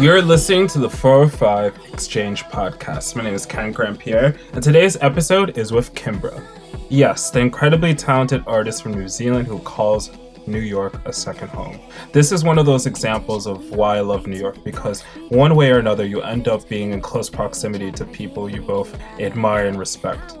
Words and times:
You're 0.00 0.22
listening 0.22 0.66
to 0.68 0.78
the 0.78 0.88
405 0.88 1.92
Exchange 1.92 2.44
podcast. 2.44 3.16
My 3.16 3.22
name 3.22 3.34
is 3.34 3.44
Ken 3.44 3.70
Grand-Pierre, 3.70 4.34
and 4.54 4.62
today's 4.62 4.96
episode 5.02 5.58
is 5.58 5.72
with 5.72 5.94
Kimbra. 5.94 6.42
Yes, 6.88 7.30
the 7.30 7.40
incredibly 7.40 7.94
talented 7.94 8.42
artist 8.46 8.82
from 8.82 8.94
New 8.94 9.08
Zealand 9.08 9.46
who 9.46 9.58
calls 9.58 10.10
New 10.46 10.58
York 10.58 11.06
a 11.06 11.12
second 11.12 11.48
home. 11.48 11.78
This 12.12 12.32
is 12.32 12.44
one 12.44 12.58
of 12.58 12.66
those 12.66 12.86
examples 12.86 13.46
of 13.46 13.70
why 13.70 13.98
I 13.98 14.00
love 14.00 14.26
New 14.26 14.38
York 14.38 14.64
because 14.64 15.02
one 15.28 15.54
way 15.54 15.70
or 15.70 15.78
another 15.78 16.06
you 16.06 16.22
end 16.22 16.48
up 16.48 16.68
being 16.68 16.92
in 16.92 17.00
close 17.00 17.28
proximity 17.28 17.92
to 17.92 18.04
people 18.04 18.50
you 18.50 18.62
both 18.62 18.98
admire 19.20 19.66
and 19.66 19.78
respect. 19.78 20.38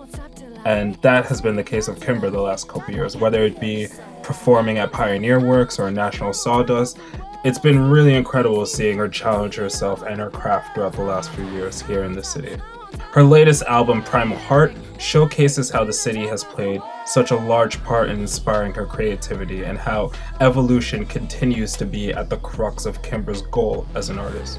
And 0.64 0.96
that 0.96 1.26
has 1.26 1.40
been 1.40 1.56
the 1.56 1.64
case 1.64 1.88
of 1.88 1.98
Kimbra 2.00 2.30
the 2.30 2.40
last 2.40 2.68
couple 2.68 2.94
years, 2.94 3.16
whether 3.16 3.44
it 3.44 3.58
be 3.60 3.88
performing 4.22 4.78
at 4.78 4.92
Pioneer 4.92 5.40
Works 5.40 5.78
or 5.78 5.90
National 5.90 6.32
Sawdust. 6.32 6.98
It's 7.42 7.58
been 7.58 7.90
really 7.90 8.14
incredible 8.14 8.66
seeing 8.66 8.98
her 8.98 9.08
challenge 9.08 9.54
herself 9.54 10.02
and 10.02 10.20
her 10.20 10.28
craft 10.28 10.74
throughout 10.74 10.92
the 10.92 11.02
last 11.02 11.30
few 11.30 11.46
years 11.50 11.80
here 11.80 12.04
in 12.04 12.12
the 12.12 12.22
city. 12.22 12.56
Her 13.12 13.22
latest 13.22 13.62
album, 13.62 14.02
Primal 14.02 14.36
Heart, 14.36 14.74
showcases 14.98 15.70
how 15.70 15.84
the 15.84 15.92
city 15.92 16.26
has 16.26 16.44
played 16.44 16.82
such 17.06 17.30
a 17.30 17.36
large 17.36 17.82
part 17.82 18.10
in 18.10 18.20
inspiring 18.20 18.74
her 18.74 18.84
creativity 18.84 19.64
and 19.64 19.78
how 19.78 20.12
evolution 20.40 21.06
continues 21.06 21.72
to 21.78 21.86
be 21.86 22.12
at 22.12 22.28
the 22.28 22.36
crux 22.36 22.84
of 22.84 23.00
Kimbra's 23.00 23.42
goal 23.42 23.86
as 23.94 24.10
an 24.10 24.18
artist. 24.18 24.58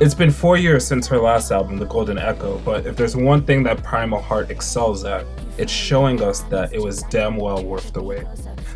It's 0.00 0.14
been 0.14 0.30
four 0.30 0.56
years 0.56 0.86
since 0.86 1.06
her 1.06 1.18
last 1.18 1.52
album, 1.52 1.76
The 1.76 1.86
Golden 1.86 2.18
Echo, 2.18 2.58
but 2.64 2.84
if 2.86 2.96
there's 2.96 3.16
one 3.16 3.44
thing 3.44 3.62
that 3.62 3.82
Primal 3.82 4.20
Heart 4.20 4.50
excels 4.50 5.04
at, 5.04 5.24
it's 5.56 5.72
showing 5.72 6.20
us 6.20 6.40
that 6.42 6.72
it 6.72 6.82
was 6.82 7.02
damn 7.04 7.36
well 7.36 7.64
worth 7.64 7.92
the 7.92 8.02
wait. 8.02 8.26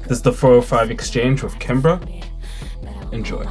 This 0.03 0.19
is 0.19 0.23
the 0.23 0.33
405 0.33 0.91
Exchange 0.91 1.43
with 1.43 1.55
Kimbra. 1.59 2.01
Enjoy. 3.13 3.45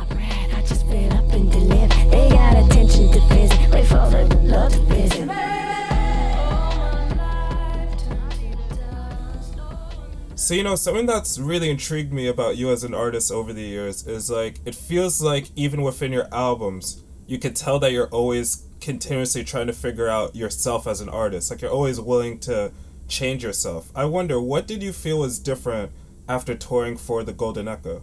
So 10.36 10.54
you 10.54 10.64
know 10.64 10.76
something 10.76 11.06
that's 11.06 11.38
really 11.38 11.70
intrigued 11.70 12.14
me 12.14 12.28
about 12.28 12.56
you 12.56 12.72
as 12.72 12.86
an 12.86 12.94
artist 12.94 13.34
over 13.34 13.52
the 13.52 13.64
years 13.64 14.08
is 14.08 14.30
like 14.30 14.60
it 14.64 14.76
feels 14.76 15.22
like 15.22 15.48
even 15.58 15.82
within 15.82 16.14
your 16.14 16.34
albums 16.34 17.04
you 17.28 17.38
can 17.38 17.53
tell 17.53 17.78
that 17.80 17.92
you're 17.92 18.08
always 18.08 18.64
continuously 18.80 19.44
trying 19.44 19.67
to 19.67 19.73
figure 19.73 20.08
out 20.08 20.36
yourself 20.36 20.88
as 20.88 21.02
an 21.02 21.09
artist 21.09 21.50
like 21.52 21.61
you're 21.61 21.72
always 21.72 22.00
willing 22.00 22.39
to 22.39 22.72
change 23.08 23.44
yourself. 23.44 23.92
I 23.95 24.06
wonder 24.06 24.39
what 24.39 24.67
did 24.67 24.81
you 24.81 24.94
feel 24.94 25.20
was 25.20 25.39
different 25.39 25.92
after 26.28 26.55
touring 26.55 26.98
for 26.98 27.23
the 27.23 27.33
Golden 27.33 27.67
Echo? 27.67 28.02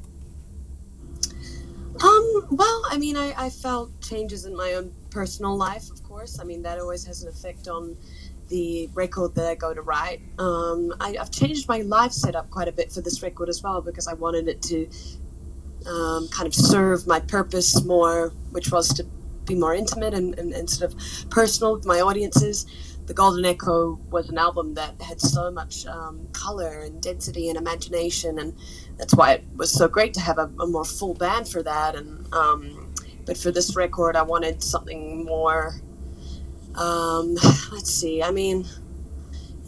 Um, 2.02 2.47
well, 2.50 2.83
I 2.91 2.98
mean, 2.98 3.17
I, 3.17 3.33
I 3.36 3.50
felt 3.50 4.00
changes 4.00 4.45
in 4.45 4.56
my 4.56 4.75
own 4.75 4.92
personal 5.11 5.56
life, 5.56 5.91
of 5.91 6.02
course. 6.02 6.41
I 6.41 6.45
mean, 6.45 6.62
that 6.62 6.78
always 6.78 7.05
has 7.06 7.22
an 7.22 7.28
effect 7.28 7.69
on 7.69 7.97
the 8.48 8.91
record 8.95 9.34
that 9.36 9.47
I 9.47 9.55
go 9.55 9.72
to 9.72 9.80
write. 9.80 10.20
Um, 10.39 10.92
I, 11.00 11.14
have 11.19 11.30
changed 11.30 11.69
my 11.69 11.78
life 11.78 12.12
setup 12.12 12.50
quite 12.50 12.69
a 12.69 12.72
bit 12.72 12.92
for 12.92 13.00
this 13.00 13.22
record 13.22 13.48
as 13.48 13.62
well 13.62 13.80
because 13.80 14.06
I 14.08 14.14
wanted 14.14 14.48
it 14.48 14.61
to 14.62 14.89
um, 15.87 16.29
kind 16.29 16.47
of 16.47 16.55
serve 16.55 17.07
my 17.07 17.21
purpose 17.21 17.85
more, 17.85 18.33
which 18.51 18.71
was 18.71 18.89
to 18.95 19.05
be 19.47 19.55
more 19.55 19.75
intimate 19.75 20.15
and, 20.15 20.39
and, 20.39 20.53
and 20.53 20.71
sort 20.71 20.93
of 20.93 21.31
personal 21.31 21.75
with 21.75 21.87
my 21.87 22.01
audiences. 22.01 22.67
The 23.07 23.15
Golden 23.15 23.45
Echo 23.45 24.01
was 24.11 24.31
an 24.31 24.39
album 24.39 24.75
that 24.75 25.01
had 25.03 25.21
so 25.21 25.51
much 25.51 25.85
um, 25.87 26.27
color 26.33 26.81
and 26.81 27.03
density 27.03 27.51
and 27.51 27.59
imagination, 27.59 28.39
and 28.39 28.55
that's 28.97 29.15
why 29.15 29.33
it 29.33 29.45
was 29.57 29.71
so 29.71 29.89
great 29.89 30.15
to 30.15 30.21
have 30.21 30.39
a, 30.39 30.51
a 30.59 30.67
more 30.67 30.87
full 30.87 31.13
band 31.15 31.49
for 31.49 31.63
that. 31.63 31.97
And 31.97 32.33
um, 32.33 32.95
but 33.27 33.37
for 33.37 33.51
this 33.51 33.77
record, 33.77 34.17
I 34.17 34.23
wanted 34.23 34.63
something 34.63 35.25
more 35.27 35.75
um, 36.77 37.35
let's 37.73 37.92
see. 37.92 38.23
I 38.23 38.31
mean, 38.31 38.67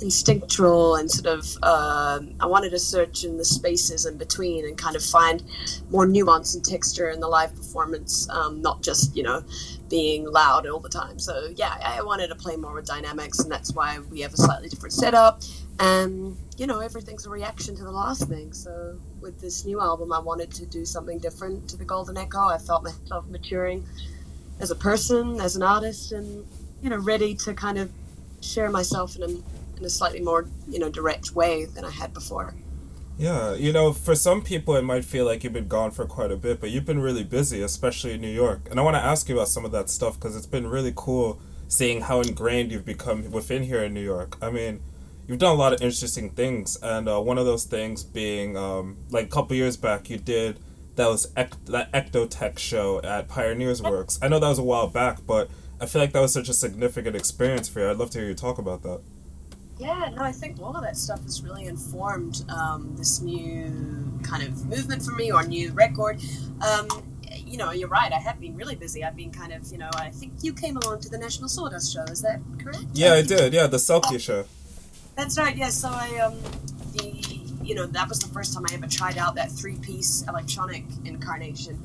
instinctual 0.01 0.97
and 0.97 1.11
sort 1.11 1.27
of. 1.27 1.57
Uh, 1.63 2.21
I 2.41 2.47
wanted 2.47 2.71
to 2.71 2.79
search 2.79 3.25
in 3.25 3.37
the 3.39 3.45
spaces 3.45 4.07
in 4.07 4.17
between 4.17 4.67
and 4.67 4.77
kind 4.77 4.97
of 4.97 5.05
find 5.05 5.43
more 5.91 6.07
nuance 6.07 6.55
and 6.55 6.65
texture 6.65 7.11
in 7.11 7.21
the 7.21 7.29
live 7.29 7.55
performance, 7.55 8.29
um, 8.31 8.63
not 8.63 8.83
just 8.83 9.17
you 9.17 9.23
know 9.23 9.43
being 9.89 10.31
loud 10.31 10.67
all 10.67 10.81
the 10.81 10.89
time. 10.89 11.19
So 11.19 11.49
yeah, 11.57 11.77
I 11.85 12.03
wanted 12.03 12.29
to 12.29 12.35
play 12.35 12.57
more 12.57 12.75
with 12.75 12.87
dynamics, 12.87 13.39
and 13.41 13.51
that's 13.51 13.73
why 13.73 13.99
we 14.11 14.21
have 14.21 14.33
a 14.35 14.37
slightly 14.37 14.69
different 14.69 14.93
setup. 14.93 15.43
And 15.79 16.37
you 16.57 16.67
know, 16.67 16.81
everything's 16.81 17.27
a 17.27 17.31
reaction 17.31 17.77
to 17.77 17.85
the 17.85 17.91
last 17.91 18.29
thing. 18.29 18.53
So 18.53 18.99
with 19.21 19.41
this 19.41 19.65
new 19.65 19.81
album, 19.81 20.13
I 20.13 20.19
wanted 20.19 20.53
to 20.55 20.67
do 20.67 20.85
something 20.85 21.19
different 21.19 21.69
to 21.71 21.77
the 21.77 21.85
Golden 21.85 22.17
Echo. 22.17 22.49
I 22.49 22.59
felt 22.59 22.85
myself 22.85 23.27
maturing 23.29 23.87
as 24.59 24.71
a 24.71 24.75
person, 24.75 25.41
as 25.41 25.57
an 25.57 25.63
artist, 25.63 26.13
and 26.13 26.47
you 26.83 26.91
know, 26.91 26.99
ready 26.99 27.35
to 27.35 27.55
kind 27.55 27.79
of 27.79 27.91
share 28.41 28.71
myself 28.71 29.17
in 29.17 29.23
a, 29.23 29.56
in 29.79 29.85
a 29.85 29.91
slightly 29.91 30.21
more, 30.21 30.49
you 30.69 30.79
know, 30.79 30.91
direct 30.91 31.33
way 31.33 31.65
than 31.65 31.85
I 31.85 31.91
had 31.91 32.15
before. 32.15 32.55
Yeah, 33.19 33.55
you 33.55 33.73
know, 33.73 33.93
for 33.93 34.15
some 34.15 34.43
people 34.43 34.77
it 34.77 34.83
might 34.83 35.05
feel 35.05 35.25
like 35.25 35.43
you've 35.43 35.55
been 35.55 35.69
gone 35.69 35.91
for 35.91 36.05
quite 36.05 36.31
a 36.31 36.37
bit, 36.37 36.61
but 36.61 36.71
you've 36.71 36.85
been 36.85 37.01
really 37.01 37.25
busy, 37.25 37.63
especially 37.63 38.13
in 38.13 38.21
New 38.21 38.33
York. 38.33 38.69
And 38.71 38.79
I 38.79 38.83
want 38.83 38.97
to 38.97 39.03
ask 39.03 39.29
you 39.29 39.37
about 39.37 39.49
some 39.49 39.65
of 39.65 39.73
that 39.73 39.89
stuff 39.89 40.15
because 40.15 40.37
it's 40.37 40.47
been 40.47 40.67
really 40.67 40.93
cool 40.95 41.41
seeing 41.69 42.03
how 42.03 42.21
ingrained 42.21 42.71
you've 42.71 42.85
become 42.85 43.31
within 43.31 43.63
here 43.63 43.83
in 43.83 43.95
New 43.95 44.03
York. 44.03 44.37
I 44.43 44.51
mean, 44.51 44.81
you've 45.27 45.39
done 45.39 45.53
a 45.53 45.59
lot 45.59 45.73
of 45.73 45.81
interesting 45.81 46.31
things, 46.31 46.77
and 46.83 47.09
uh, 47.09 47.21
one 47.21 47.39
of 47.39 47.47
those 47.47 47.65
things 47.65 48.05
being 48.05 48.57
um, 48.57 48.99
like 49.11 49.27
a 49.27 49.29
couple 49.29 49.57
years 49.57 49.79
back, 49.79 50.11
you 50.11 50.19
did 50.19 50.59
that 50.97 51.09
was 51.09 51.31
ec- 51.37 51.65
that 51.67 51.93
Ectotech 51.93 52.59
show 52.59 53.01
at 53.03 53.29
Pioneers 53.29 53.83
Works. 53.83 54.19
I 54.21 54.29
know 54.29 54.39
that 54.39 54.49
was 54.49 54.59
a 54.59 54.63
while 54.63 54.89
back, 54.89 55.19
but 55.27 55.51
I 55.81 55.87
feel 55.87 56.01
like 56.01 56.13
that 56.13 56.21
was 56.21 56.33
such 56.33 56.49
a 56.49 56.55
significant 56.55 57.17
experience 57.17 57.69
for 57.69 57.81
you. 57.81 57.91
I'd 57.91 57.99
love 57.99 58.11
to 58.11 58.19
hear 58.19 58.29
you 58.29 58.35
talk 58.35 58.59
about 58.59 58.83
that. 58.83 59.01
Yeah, 59.79 60.11
no, 60.17 60.23
I 60.23 60.33
think 60.33 60.61
all 60.63 60.75
of 60.75 60.83
that 60.83 60.97
stuff 60.97 61.23
has 61.25 61.43
really 61.43 61.67
informed 61.67 62.45
um, 62.49 62.95
this 62.97 63.21
new 63.21 64.19
kind 64.23 64.43
of 64.43 64.65
movement 64.67 65.03
for 65.03 65.13
me 65.13 65.31
or 65.31 65.45
new 65.45 65.71
record. 65.73 66.21
Um, 66.67 66.89
you 67.37 67.59
know, 67.59 67.73
you're 67.73 67.89
right. 67.89 68.11
I 68.11 68.19
have 68.19 68.41
been 68.41 68.57
really 68.57 68.75
busy. 68.75 69.05
I've 69.05 69.17
been 69.17 69.31
kind 69.31 69.53
of, 69.53 69.71
you 69.71 69.79
know, 69.79 69.91
I 69.95 70.11
think 70.11 70.33
you 70.41 70.55
came 70.55 70.79
along 70.79 71.01
to 71.01 71.11
the 71.11 71.19
National 71.19 71.49
Sawdust 71.49 71.93
show. 71.93 72.05
Is 72.05 72.23
that 72.23 72.41
correct? 72.59 72.87
Yeah, 72.95 73.15
I 73.15 73.23
did. 73.23 73.53
Yeah, 73.53 73.67
the 73.67 73.77
Selkie 73.77 74.15
oh, 74.15 74.19
show. 74.19 74.45
That's 75.15 75.37
right. 75.37 75.55
Yeah. 75.55 75.69
So 75.69 75.89
I, 75.91 76.19
um, 76.21 76.39
the, 76.95 77.23
you 77.63 77.75
know, 77.75 77.87
that 77.87 78.09
was 78.09 78.19
the 78.19 78.29
first 78.29 78.55
time 78.55 78.65
I 78.71 78.75
ever 78.75 78.87
tried 78.87 79.19
out 79.19 79.35
that 79.35 79.53
three-piece 79.53 80.25
electronic 80.27 80.85
incarnation 81.05 81.79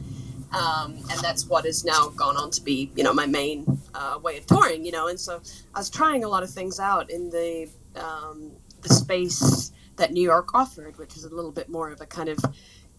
um, 0.53 0.97
and 1.09 1.19
that's 1.21 1.47
what 1.47 1.65
has 1.65 1.85
now 1.85 2.09
gone 2.09 2.35
on 2.35 2.51
to 2.51 2.61
be, 2.61 2.91
you 2.95 3.03
know, 3.03 3.13
my 3.13 3.25
main 3.25 3.79
uh, 3.93 4.19
way 4.21 4.37
of 4.37 4.45
touring. 4.45 4.85
You 4.85 4.91
know, 4.91 5.07
and 5.07 5.19
so 5.19 5.41
I 5.73 5.79
was 5.79 5.89
trying 5.89 6.23
a 6.23 6.27
lot 6.27 6.43
of 6.43 6.49
things 6.49 6.79
out 6.79 7.09
in 7.09 7.29
the 7.29 7.69
um, 7.95 8.51
the 8.81 8.89
space 8.89 9.71
that 9.97 10.11
New 10.11 10.23
York 10.23 10.53
offered, 10.53 10.97
which 10.97 11.15
is 11.15 11.25
a 11.25 11.29
little 11.29 11.51
bit 11.51 11.69
more 11.69 11.91
of 11.91 12.01
a 12.01 12.05
kind 12.05 12.29
of 12.29 12.39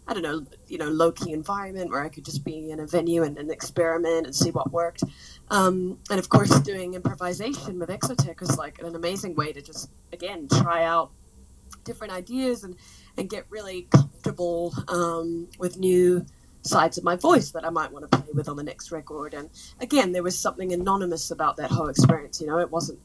I 0.06 0.14
don't 0.14 0.22
know, 0.22 0.44
you 0.66 0.78
know, 0.78 0.88
low 0.88 1.12
key 1.12 1.32
environment 1.32 1.90
where 1.90 2.02
I 2.02 2.08
could 2.08 2.24
just 2.24 2.44
be 2.44 2.70
in 2.70 2.80
a 2.80 2.86
venue 2.86 3.22
and, 3.22 3.38
and 3.38 3.50
experiment 3.50 4.26
and 4.26 4.34
see 4.34 4.50
what 4.50 4.72
worked. 4.72 5.04
Um, 5.50 5.98
and 6.10 6.18
of 6.18 6.28
course, 6.28 6.58
doing 6.60 6.94
improvisation 6.94 7.78
with 7.78 7.88
Ectotech 7.88 8.40
was 8.40 8.58
like 8.58 8.80
an 8.82 8.96
amazing 8.96 9.36
way 9.36 9.52
to 9.52 9.62
just, 9.62 9.90
again, 10.12 10.48
try 10.48 10.84
out 10.84 11.12
different 11.84 12.12
ideas 12.12 12.64
and, 12.64 12.76
and 13.16 13.30
get 13.30 13.46
really 13.48 13.86
comfortable 13.92 14.74
um, 14.88 15.48
with 15.58 15.78
new 15.78 16.26
sides 16.62 16.98
of 16.98 17.04
my 17.04 17.16
voice 17.16 17.50
that 17.52 17.64
I 17.64 17.70
might 17.70 17.92
want 17.92 18.10
to 18.10 18.18
play 18.18 18.32
with 18.34 18.48
on 18.48 18.56
the 18.56 18.62
next 18.62 18.90
record. 18.90 19.34
And 19.34 19.50
again, 19.80 20.12
there 20.12 20.22
was 20.22 20.38
something 20.38 20.72
anonymous 20.72 21.30
about 21.30 21.56
that 21.58 21.70
whole 21.70 21.88
experience. 21.88 22.40
You 22.40 22.48
know, 22.48 22.58
it 22.58 22.70
wasn't 22.70 22.98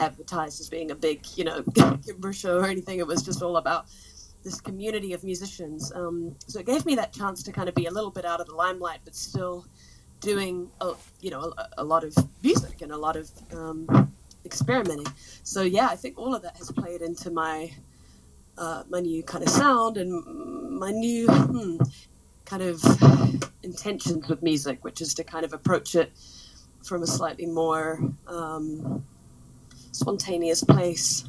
advertised 0.00 0.60
as 0.60 0.68
being 0.68 0.90
a 0.90 0.94
big, 0.94 1.26
you 1.36 1.44
know, 1.44 1.64
show 2.32 2.58
or 2.58 2.66
anything. 2.66 2.98
It 2.98 3.06
was 3.06 3.22
just 3.22 3.42
all 3.42 3.56
about 3.56 3.86
this 4.44 4.60
community 4.60 5.12
of 5.12 5.24
musicians. 5.24 5.92
Um, 5.94 6.34
so 6.46 6.60
it 6.60 6.66
gave 6.66 6.86
me 6.86 6.94
that 6.96 7.12
chance 7.12 7.42
to 7.42 7.52
kind 7.52 7.68
of 7.68 7.74
be 7.74 7.86
a 7.86 7.90
little 7.90 8.10
bit 8.10 8.24
out 8.24 8.40
of 8.40 8.46
the 8.46 8.54
limelight, 8.54 9.00
but 9.04 9.14
still 9.14 9.66
doing, 10.20 10.70
a, 10.80 10.92
you 11.20 11.30
know, 11.30 11.52
a, 11.58 11.68
a 11.78 11.84
lot 11.84 12.04
of 12.04 12.16
music 12.42 12.80
and 12.82 12.92
a 12.92 12.96
lot 12.96 13.16
of 13.16 13.30
um, 13.52 14.12
experimenting. 14.44 15.06
So 15.42 15.62
yeah, 15.62 15.88
I 15.88 15.96
think 15.96 16.18
all 16.18 16.34
of 16.34 16.42
that 16.42 16.56
has 16.56 16.70
played 16.70 17.02
into 17.02 17.30
my 17.30 17.72
uh, 18.58 18.84
my 18.88 19.00
new 19.00 19.22
kind 19.22 19.44
of 19.44 19.50
sound 19.50 19.98
and 19.98 20.78
my 20.78 20.90
new 20.90 21.26
hmm, 21.28 21.76
kind 22.46 22.62
of 22.62 22.82
intentions 23.62 24.28
with 24.28 24.42
music, 24.42 24.82
which 24.82 25.00
is 25.02 25.12
to 25.14 25.24
kind 25.24 25.44
of 25.44 25.52
approach 25.52 25.94
it 25.94 26.10
from 26.82 27.02
a 27.02 27.06
slightly 27.06 27.46
more 27.46 28.00
um, 28.28 29.04
spontaneous 29.96 30.62
place. 30.62 31.24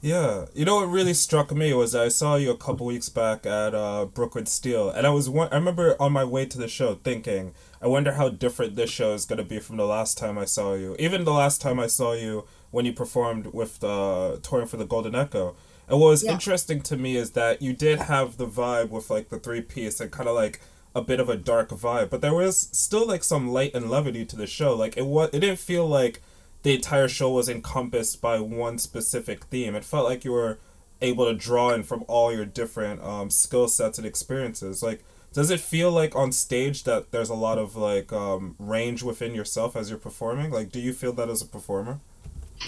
Yeah, 0.00 0.46
you 0.52 0.64
know 0.64 0.76
what 0.76 0.86
really 0.90 1.14
struck 1.14 1.52
me 1.52 1.72
was 1.72 1.94
I 1.94 2.08
saw 2.08 2.34
you 2.34 2.50
a 2.50 2.56
couple 2.56 2.86
weeks 2.86 3.08
back 3.08 3.46
at 3.46 3.72
uh, 3.72 4.06
Brooklyn 4.06 4.46
Steel, 4.46 4.90
and 4.90 5.06
I 5.06 5.10
was 5.10 5.28
one. 5.30 5.48
I 5.52 5.54
remember 5.56 5.94
on 6.00 6.12
my 6.12 6.24
way 6.24 6.44
to 6.46 6.58
the 6.58 6.66
show 6.66 6.94
thinking, 6.94 7.54
I 7.80 7.86
wonder 7.86 8.12
how 8.14 8.28
different 8.28 8.74
this 8.74 8.90
show 8.90 9.12
is 9.14 9.24
gonna 9.24 9.44
be 9.44 9.60
from 9.60 9.76
the 9.76 9.86
last 9.86 10.18
time 10.18 10.38
I 10.38 10.44
saw 10.44 10.74
you. 10.74 10.96
Even 10.98 11.24
the 11.24 11.32
last 11.32 11.60
time 11.60 11.78
I 11.78 11.86
saw 11.86 12.14
you 12.14 12.46
when 12.72 12.84
you 12.84 12.92
performed 12.92 13.46
with 13.52 13.78
the 13.78 13.88
uh, 13.88 14.36
touring 14.42 14.66
for 14.66 14.76
the 14.76 14.86
Golden 14.86 15.14
Echo, 15.14 15.54
And 15.88 16.00
what 16.00 16.08
was 16.08 16.24
Yeah. 16.24 16.32
interesting 16.32 16.80
to 16.82 16.96
me 16.96 17.16
is 17.16 17.32
that 17.32 17.60
you 17.60 17.72
did 17.74 17.98
have 18.00 18.38
the 18.38 18.46
vibe 18.46 18.88
with 18.90 19.10
like 19.10 19.28
the 19.28 19.38
three 19.38 19.60
piece 19.60 20.00
and 20.00 20.10
kind 20.10 20.28
of 20.28 20.34
like 20.34 20.60
a 20.94 21.02
bit 21.02 21.20
of 21.20 21.28
a 21.28 21.36
dark 21.36 21.68
vibe, 21.70 22.08
but 22.10 22.20
there 22.22 22.34
was 22.34 22.68
still 22.72 23.06
like 23.06 23.22
some 23.22 23.50
light 23.52 23.72
and 23.74 23.90
levity 23.90 24.24
to 24.24 24.36
the 24.36 24.46
show. 24.46 24.74
Like 24.74 24.96
it 24.96 25.06
was, 25.06 25.28
it 25.32 25.40
didn't 25.40 25.58
feel 25.58 25.86
like 25.86 26.22
the 26.62 26.74
entire 26.74 27.08
show 27.08 27.30
was 27.30 27.48
encompassed 27.48 28.20
by 28.20 28.38
one 28.38 28.78
specific 28.78 29.44
theme. 29.44 29.74
It 29.74 29.84
felt 29.84 30.04
like 30.04 30.24
you 30.24 30.32
were 30.32 30.58
able 31.00 31.26
to 31.26 31.34
draw 31.34 31.70
in 31.70 31.82
from 31.82 32.04
all 32.06 32.32
your 32.32 32.44
different 32.44 33.02
um, 33.02 33.30
skill 33.30 33.68
sets 33.68 33.98
and 33.98 34.06
experiences. 34.06 34.82
Like, 34.82 35.04
does 35.32 35.50
it 35.50 35.60
feel 35.60 35.90
like 35.90 36.14
on 36.14 36.30
stage 36.30 36.84
that 36.84 37.10
there's 37.10 37.30
a 37.30 37.34
lot 37.34 37.58
of 37.58 37.74
like 37.74 38.12
um, 38.12 38.54
range 38.58 39.02
within 39.02 39.34
yourself 39.34 39.74
as 39.74 39.90
you're 39.90 39.98
performing? 39.98 40.50
Like, 40.50 40.70
do 40.70 40.80
you 40.80 40.92
feel 40.92 41.12
that 41.14 41.28
as 41.28 41.42
a 41.42 41.46
performer? 41.46 42.00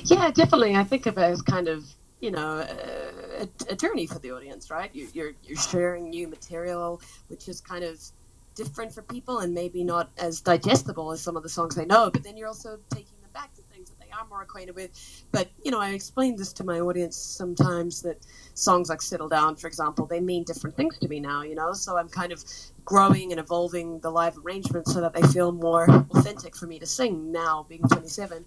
Yeah, 0.05 0.31
definitely. 0.31 0.75
I 0.75 0.83
think 0.83 1.07
of 1.07 1.17
it 1.19 1.23
as 1.23 1.43
kind 1.43 1.69
of 1.69 1.85
you 2.21 2.31
know 2.31 2.67
a, 3.39 3.49
a, 3.71 3.77
journey 3.77 4.07
for 4.07 4.19
the 4.19 4.33
audience, 4.33 4.71
right? 4.71 4.91
You, 4.95 5.09
you're 5.13 5.33
you're 5.45 5.59
sharing 5.59 6.09
new 6.09 6.27
material, 6.27 7.01
which 7.29 7.49
is 7.49 7.61
kind 7.61 7.85
of 7.85 8.01
different 8.55 8.93
for 8.93 9.03
people 9.03 9.41
and 9.41 9.53
maybe 9.53 9.85
not 9.85 10.11
as 10.17 10.41
digestible 10.41 11.13
as 11.13 11.21
some 11.21 11.37
of 11.37 11.43
the 11.43 11.49
songs 11.49 11.75
they 11.75 11.85
know. 11.85 12.11
But 12.11 12.25
then 12.25 12.37
you're 12.37 12.49
also 12.49 12.79
taking 12.91 13.14
back 13.35 13.55
to 13.55 13.63
things 13.63 13.91
that 13.91 13.99
they 13.99 14.11
are 14.13 14.27
more 14.29 14.43
acquainted 14.43 14.75
with. 14.75 14.91
But 15.33 15.49
you 15.65 15.71
know, 15.71 15.81
I 15.81 15.91
explain 15.91 16.37
this 16.37 16.53
to 16.55 16.65
my 16.65 16.81
audience 16.81 17.17
sometimes 17.17 18.01
that 18.03 18.19
songs 18.55 18.89
like 18.89 19.03
"Settle 19.03 19.29
Down," 19.29 19.57
for 19.57 19.67
example, 19.67 20.07
they 20.07 20.21
mean 20.21 20.45
different 20.45 20.77
things 20.77 20.97
to 20.99 21.09
me 21.09 21.21
now. 21.21 21.43
You 21.43 21.57
know, 21.57 21.73
so 21.73 21.99
I'm 21.99 22.09
kind 22.09 22.33
of 22.33 22.43
growing 22.85 23.33
and 23.33 23.41
evolving 23.41 23.99
the 24.01 24.11
live 24.11 24.39
arrangements 24.39 24.93
so 24.93 25.01
that 25.01 25.13
they 25.13 25.23
feel 25.23 25.53
more 25.53 25.89
authentic 26.11 26.57
for 26.57 26.67
me 26.67 26.79
to 26.79 26.87
sing 26.87 27.33
now, 27.33 27.67
being 27.69 27.83
27. 27.83 28.45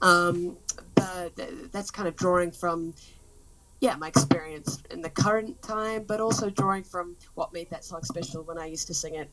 Um, 0.00 0.56
but 0.94 1.32
that's 1.72 1.90
kind 1.90 2.06
of 2.08 2.16
drawing 2.16 2.52
from 2.52 2.94
yeah 3.80 3.94
my 3.96 4.08
experience 4.08 4.82
in 4.90 5.00
the 5.02 5.10
current 5.10 5.60
time 5.62 6.04
but 6.06 6.20
also 6.20 6.50
drawing 6.50 6.82
from 6.82 7.16
what 7.34 7.52
made 7.52 7.70
that 7.70 7.84
song 7.84 8.02
special 8.02 8.42
when 8.42 8.58
i 8.58 8.66
used 8.66 8.86
to 8.86 8.94
sing 8.94 9.14
it 9.14 9.30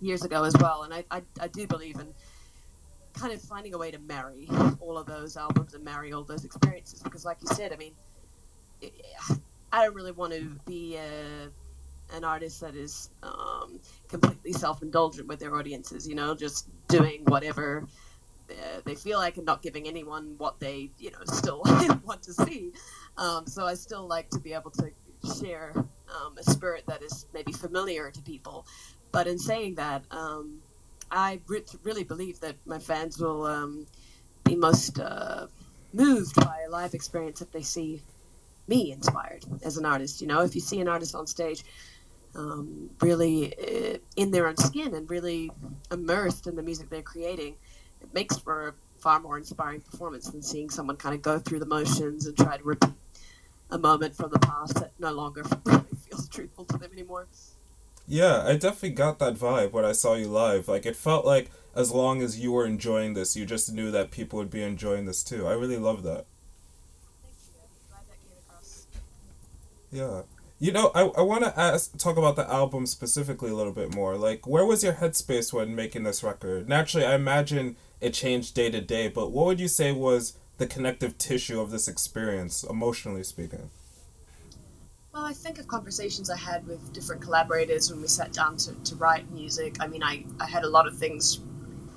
years 0.00 0.24
ago 0.24 0.44
as 0.44 0.56
well 0.58 0.82
and 0.82 0.92
i, 0.92 1.04
I, 1.10 1.22
I 1.40 1.48
do 1.48 1.66
believe 1.66 1.96
in 1.96 2.08
kind 3.18 3.32
of 3.32 3.40
finding 3.40 3.74
a 3.74 3.78
way 3.78 3.90
to 3.90 3.98
marry 4.00 4.48
all 4.80 4.96
of 4.96 5.06
those 5.06 5.36
albums 5.36 5.74
and 5.74 5.84
marry 5.84 6.12
all 6.12 6.22
those 6.22 6.44
experiences 6.44 7.02
because 7.02 7.24
like 7.24 7.36
you 7.40 7.48
said 7.48 7.72
i 7.72 7.76
mean 7.76 7.92
i 9.72 9.84
don't 9.84 9.94
really 9.94 10.12
want 10.12 10.32
to 10.32 10.44
be 10.66 10.96
a, 10.96 12.16
an 12.16 12.24
artist 12.24 12.60
that 12.60 12.74
is 12.74 13.10
um, 13.22 13.80
completely 14.08 14.52
self-indulgent 14.52 15.26
with 15.26 15.40
their 15.40 15.54
audiences 15.56 16.06
you 16.08 16.14
know 16.14 16.34
just 16.34 16.68
doing 16.88 17.22
whatever 17.24 17.84
uh, 18.50 18.80
they 18.84 18.94
feel 18.94 19.18
like 19.18 19.36
and 19.36 19.46
not 19.46 19.62
giving 19.62 19.86
anyone 19.86 20.34
what 20.38 20.58
they 20.58 20.90
you 20.98 21.10
know 21.10 21.18
still 21.24 21.62
want 22.04 22.22
to 22.22 22.32
see. 22.32 22.72
Um, 23.16 23.46
so 23.46 23.66
i 23.66 23.74
still 23.74 24.06
like 24.06 24.30
to 24.30 24.38
be 24.38 24.52
able 24.52 24.70
to 24.70 24.90
share 25.40 25.72
um, 25.76 26.36
a 26.38 26.42
spirit 26.50 26.84
that 26.86 27.02
is 27.02 27.26
maybe 27.34 27.52
familiar 27.52 28.10
to 28.10 28.22
people. 28.22 28.66
But 29.12 29.26
in 29.26 29.38
saying 29.38 29.74
that 29.76 30.02
um, 30.10 30.60
i 31.10 31.40
re- 31.46 31.64
really 31.82 32.04
believe 32.04 32.40
that 32.40 32.54
my 32.66 32.78
fans 32.78 33.18
will 33.18 33.44
um, 33.46 33.86
be 34.44 34.56
most 34.56 34.98
uh, 34.98 35.46
moved 35.92 36.34
by 36.36 36.64
a 36.66 36.70
live 36.70 36.94
experience 36.94 37.40
if 37.40 37.50
they 37.52 37.62
see 37.62 38.02
me 38.66 38.92
inspired 38.92 39.44
as 39.64 39.76
an 39.76 39.84
artist 39.84 40.20
you 40.20 40.26
know 40.26 40.42
if 40.42 40.54
you 40.54 40.60
see 40.60 40.80
an 40.80 40.88
artist 40.88 41.14
on 41.14 41.26
stage 41.26 41.64
um, 42.34 42.90
really 43.00 43.54
uh, 43.56 43.98
in 44.16 44.30
their 44.30 44.46
own 44.46 44.56
skin 44.56 44.94
and 44.94 45.10
really 45.10 45.50
immersed 45.90 46.46
in 46.46 46.56
the 46.56 46.62
music 46.62 46.88
they're 46.90 47.02
creating 47.02 47.54
it 48.00 48.12
makes 48.14 48.36
for 48.38 48.68
a 48.68 48.74
far 49.00 49.20
more 49.20 49.38
inspiring 49.38 49.80
performance 49.80 50.28
than 50.28 50.42
seeing 50.42 50.70
someone 50.70 50.96
kind 50.96 51.14
of 51.14 51.22
go 51.22 51.38
through 51.38 51.58
the 51.58 51.66
motions 51.66 52.26
and 52.26 52.36
try 52.36 52.56
to 52.56 52.64
repeat 52.64 52.90
a 53.70 53.78
moment 53.78 54.14
from 54.14 54.30
the 54.30 54.38
past 54.38 54.74
that 54.74 54.92
no 54.98 55.12
longer 55.12 55.44
really 55.64 55.82
feels 56.08 56.28
truthful 56.28 56.64
to 56.64 56.78
them 56.78 56.90
anymore. 56.92 57.26
Yeah, 58.08 58.42
I 58.44 58.54
definitely 58.56 58.90
got 58.90 59.20
that 59.20 59.34
vibe 59.34 59.70
when 59.72 59.84
I 59.84 59.92
saw 59.92 60.14
you 60.14 60.26
live. 60.28 60.66
Like, 60.66 60.84
it 60.86 60.96
felt 60.96 61.24
like 61.24 61.50
as 61.76 61.92
long 61.92 62.22
as 62.22 62.40
you 62.40 62.50
were 62.52 62.66
enjoying 62.66 63.14
this, 63.14 63.36
you 63.36 63.46
just 63.46 63.72
knew 63.72 63.90
that 63.92 64.10
people 64.10 64.38
would 64.40 64.50
be 64.50 64.62
enjoying 64.64 65.04
this 65.04 65.22
too. 65.22 65.46
I 65.46 65.52
really 65.52 65.76
love 65.76 66.02
that. 66.02 66.26
Yeah. 69.90 70.22
You 70.60 70.72
know, 70.72 70.90
I, 70.94 71.02
I 71.02 71.20
want 71.22 71.44
to 71.44 71.58
ask 71.58 71.96
talk 71.98 72.16
about 72.16 72.34
the 72.36 72.50
album 72.50 72.86
specifically 72.86 73.50
a 73.50 73.54
little 73.54 73.72
bit 73.72 73.94
more. 73.94 74.16
Like, 74.16 74.46
where 74.46 74.64
was 74.64 74.82
your 74.82 74.94
headspace 74.94 75.52
when 75.52 75.74
making 75.74 76.02
this 76.02 76.22
record? 76.24 76.68
Naturally, 76.68 77.06
I 77.06 77.14
imagine 77.14 77.76
it 78.00 78.12
changed 78.14 78.54
day 78.54 78.70
to 78.70 78.80
day, 78.80 79.08
but 79.08 79.30
what 79.30 79.46
would 79.46 79.60
you 79.60 79.68
say 79.68 79.92
was 79.92 80.34
the 80.58 80.66
connective 80.66 81.16
tissue 81.16 81.60
of 81.60 81.70
this 81.70 81.86
experience, 81.86 82.64
emotionally 82.64 83.22
speaking? 83.22 83.70
I 85.28 85.34
think 85.34 85.58
of 85.58 85.68
conversations 85.68 86.30
I 86.30 86.38
had 86.38 86.66
with 86.66 86.94
different 86.94 87.20
collaborators 87.20 87.90
when 87.90 88.00
we 88.00 88.08
sat 88.08 88.32
down 88.32 88.56
to, 88.56 88.72
to 88.72 88.96
write 88.96 89.30
music. 89.30 89.76
I 89.78 89.86
mean, 89.86 90.02
I, 90.02 90.24
I 90.40 90.46
had 90.46 90.64
a 90.64 90.68
lot 90.70 90.86
of 90.86 90.96
things 90.96 91.40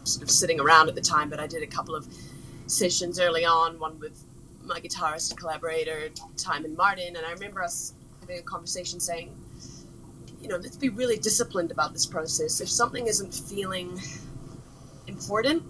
sort 0.03 0.21
of 0.21 0.29
sitting 0.29 0.59
around 0.59 0.89
at 0.89 0.95
the 0.95 1.01
time, 1.01 1.29
but 1.29 1.39
I 1.39 1.47
did 1.47 1.63
a 1.63 1.67
couple 1.67 1.95
of 1.95 2.05
sessions 2.67 3.21
early 3.21 3.45
on, 3.45 3.79
one 3.79 3.97
with 4.01 4.21
my 4.65 4.81
guitarist 4.81 5.37
collaborator, 5.37 6.09
Timon 6.35 6.75
Martin, 6.75 7.15
and 7.15 7.25
I 7.25 7.31
remember 7.31 7.63
us 7.63 7.93
having 8.19 8.37
a 8.37 8.41
conversation 8.41 8.99
saying, 8.99 9.33
you 10.41 10.49
know, 10.49 10.57
let's 10.57 10.75
be 10.75 10.89
really 10.89 11.15
disciplined 11.15 11.71
about 11.71 11.93
this 11.93 12.05
process. 12.05 12.59
If 12.59 12.69
something 12.69 13.07
isn't 13.07 13.33
feeling 13.33 13.97
important, 15.07 15.63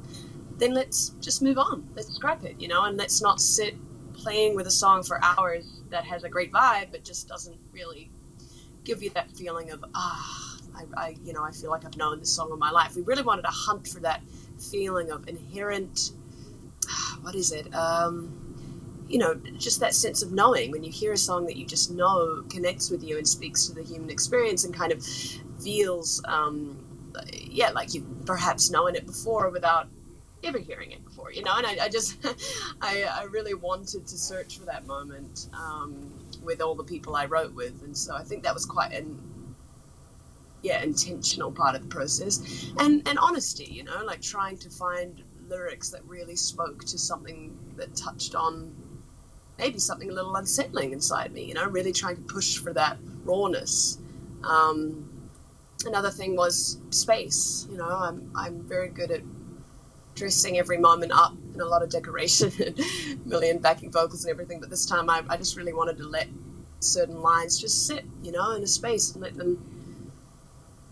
then 0.57 0.73
let's 0.73 1.09
just 1.21 1.43
move 1.43 1.59
on. 1.59 1.87
Let's 1.95 2.15
scrap 2.15 2.43
it, 2.43 2.55
you 2.59 2.67
know, 2.67 2.85
and 2.85 2.97
let's 2.97 3.21
not 3.21 3.39
sit 3.39 3.75
playing 4.15 4.55
with 4.55 4.65
a 4.65 4.71
song 4.71 5.03
for 5.03 5.23
hours 5.23 5.80
that 5.91 6.03
has 6.05 6.23
a 6.23 6.29
great 6.29 6.51
vibe 6.51 6.87
but 6.91 7.03
just 7.03 7.27
doesn't 7.27 7.57
really 7.73 8.09
give 8.83 9.03
you 9.03 9.09
that 9.11 9.29
feeling 9.31 9.71
of 9.71 9.83
ah 9.93 10.57
I, 10.75 10.83
I 10.97 11.15
you 11.23 11.33
know 11.33 11.43
I 11.43 11.51
feel 11.51 11.69
like 11.69 11.85
I've 11.85 11.97
known 11.97 12.19
this 12.19 12.33
song 12.33 12.49
all 12.51 12.57
my 12.57 12.71
life. 12.71 12.95
We 12.95 13.01
really 13.01 13.23
wanted 13.23 13.43
to 13.43 13.49
hunt 13.49 13.87
for 13.87 13.99
that 13.99 14.21
feeling 14.71 15.11
of 15.11 15.27
inherent 15.27 16.11
what 17.21 17.35
is 17.35 17.51
it? 17.51 17.73
Um, 17.73 18.37
you 19.07 19.17
know, 19.17 19.35
just 19.57 19.81
that 19.81 19.93
sense 19.93 20.21
of 20.21 20.31
knowing 20.31 20.71
when 20.71 20.83
you 20.83 20.91
hear 20.91 21.11
a 21.11 21.17
song 21.17 21.45
that 21.47 21.57
you 21.57 21.65
just 21.65 21.91
know 21.91 22.43
connects 22.49 22.89
with 22.89 23.03
you 23.03 23.17
and 23.17 23.27
speaks 23.27 23.67
to 23.67 23.73
the 23.73 23.83
human 23.83 24.09
experience 24.09 24.63
and 24.63 24.73
kind 24.73 24.93
of 24.93 25.05
feels, 25.61 26.21
um, 26.25 26.77
yeah, 27.33 27.71
like 27.71 27.93
you've 27.93 28.25
perhaps 28.25 28.71
known 28.71 28.95
it 28.95 29.05
before 29.05 29.49
without 29.49 29.89
ever 30.43 30.59
hearing 30.59 30.91
it 30.91 31.03
before, 31.03 31.31
you 31.31 31.43
know. 31.43 31.53
And 31.55 31.65
I, 31.65 31.85
I 31.85 31.89
just, 31.89 32.17
I, 32.81 33.03
I 33.03 33.23
really 33.23 33.53
wanted 33.53 34.07
to 34.07 34.17
search 34.17 34.57
for 34.57 34.65
that 34.65 34.85
moment 34.85 35.47
um, 35.53 36.11
with 36.43 36.61
all 36.61 36.75
the 36.75 36.83
people 36.83 37.15
I 37.15 37.25
wrote 37.25 37.53
with, 37.53 37.81
and 37.83 37.97
so 37.97 38.15
I 38.15 38.23
think 38.23 38.43
that 38.43 38.53
was 38.53 38.65
quite 38.65 38.93
an 38.93 39.17
yeah 40.61 40.81
intentional 40.83 41.51
part 41.51 41.75
of 41.75 41.81
the 41.81 41.87
process 41.87 42.71
and 42.77 43.07
and 43.07 43.17
honesty 43.17 43.65
you 43.65 43.83
know 43.83 44.03
like 44.05 44.21
trying 44.21 44.57
to 44.57 44.69
find 44.69 45.23
lyrics 45.49 45.89
that 45.89 46.03
really 46.05 46.35
spoke 46.35 46.83
to 46.85 46.97
something 46.97 47.57
that 47.75 47.95
touched 47.95 48.35
on 48.35 48.73
maybe 49.57 49.79
something 49.79 50.09
a 50.09 50.13
little 50.13 50.35
unsettling 50.35 50.91
inside 50.91 51.31
me 51.31 51.43
you 51.43 51.53
know 51.53 51.65
really 51.65 51.91
trying 51.91 52.15
to 52.15 52.21
push 52.21 52.57
for 52.57 52.73
that 52.73 52.97
rawness 53.23 53.97
um, 54.43 55.07
another 55.85 56.09
thing 56.09 56.35
was 56.35 56.77
space 56.91 57.67
you 57.69 57.77
know 57.77 57.89
i'm 57.89 58.31
i'm 58.35 58.61
very 58.61 58.89
good 58.89 59.11
at 59.11 59.21
dressing 60.21 60.59
every 60.59 60.77
moment 60.77 61.11
up 61.11 61.33
in 61.55 61.61
a 61.61 61.65
lot 61.65 61.81
of 61.81 61.89
decoration 61.89 62.51
and 62.65 63.25
million 63.25 63.57
backing 63.57 63.91
vocals 63.91 64.23
and 64.23 64.31
everything 64.31 64.59
but 64.59 64.69
this 64.69 64.85
time 64.85 65.09
I, 65.09 65.23
I 65.27 65.35
just 65.35 65.57
really 65.57 65.73
wanted 65.73 65.97
to 65.97 66.07
let 66.07 66.27
certain 66.79 67.21
lines 67.21 67.59
just 67.59 67.87
sit 67.87 68.05
you 68.21 68.31
know 68.31 68.51
in 68.51 68.63
a 68.63 68.67
space 68.67 69.11
and 69.11 69.21
let 69.21 69.35
them 69.35 69.59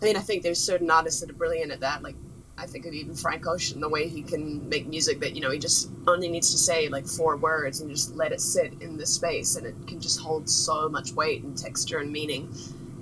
I 0.02 0.06
mean, 0.06 0.16
I 0.16 0.22
think 0.22 0.44
there's 0.44 0.64
certain 0.64 0.90
artists 0.90 1.20
that 1.22 1.30
are 1.30 1.34
brilliant 1.34 1.72
at 1.72 1.82
that. 1.82 2.02
Like, 2.02 2.16
I 2.58 2.66
think 2.66 2.86
of 2.86 2.94
even 2.94 3.16
Frank 3.16 3.46
Ocean, 3.48 3.82
the 3.82 3.90
way 3.90 4.08
he 4.08 4.22
can 4.22 4.68
make 4.70 4.88
music 4.88 5.20
that, 5.22 5.36
you 5.36 5.42
know, 5.42 5.52
he 5.52 5.60
just 5.60 5.90
only 6.08 6.30
needs 6.30 6.52
to 6.52 6.58
say 6.58 6.90
like 6.90 7.06
four 7.06 7.38
words 7.38 7.82
and 7.82 7.90
just 7.90 8.16
let 8.16 8.32
it 8.32 8.42
sit 8.42 8.74
in 8.82 8.98
the 8.98 9.06
space 9.06 9.56
and 9.56 9.66
it 9.66 9.76
can 9.88 10.00
just 10.02 10.20
hold 10.20 10.50
so 10.50 10.90
much 10.90 11.12
weight 11.14 11.44
and 11.44 11.58
texture 11.58 12.00
and 12.00 12.12
meaning. 12.12 12.54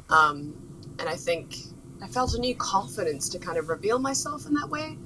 Um, 0.09 0.55
and 0.99 1.09
I 1.09 1.15
think 1.15 1.57
I 2.01 2.07
felt 2.07 2.33
a 2.33 2.39
new 2.39 2.55
confidence 2.55 3.29
to 3.29 3.39
kind 3.39 3.57
of 3.57 3.69
reveal 3.69 3.99
myself 3.99 4.45
in 4.45 4.53
that 4.55 4.69
way 4.69 4.97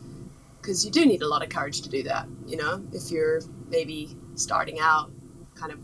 because 0.61 0.85
you 0.85 0.91
do 0.91 1.05
need 1.05 1.21
a 1.23 1.27
lot 1.27 1.43
of 1.43 1.49
courage 1.49 1.81
to 1.81 1.89
do 1.89 2.03
that, 2.03 2.27
you 2.45 2.55
know, 2.55 2.83
if 2.93 3.09
you're 3.09 3.41
maybe 3.69 4.15
starting 4.35 4.79
out, 4.79 5.11
kind 5.55 5.71
of 5.71 5.79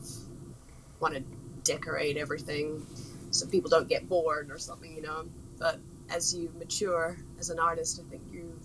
want 0.99 1.15
to 1.15 1.23
decorate 1.63 2.17
everything 2.17 2.85
so 3.31 3.47
people 3.47 3.69
don't 3.69 3.89
get 3.89 4.07
bored 4.07 4.49
or 4.51 4.57
something, 4.57 4.93
you 4.93 5.01
know. 5.01 5.25
But 5.57 5.79
as 6.09 6.33
you 6.33 6.51
mature 6.57 7.17
as 7.39 7.49
an 7.49 7.59
artist, 7.59 7.99
I 8.05 8.09
think 8.09 8.21
you, 8.31 8.59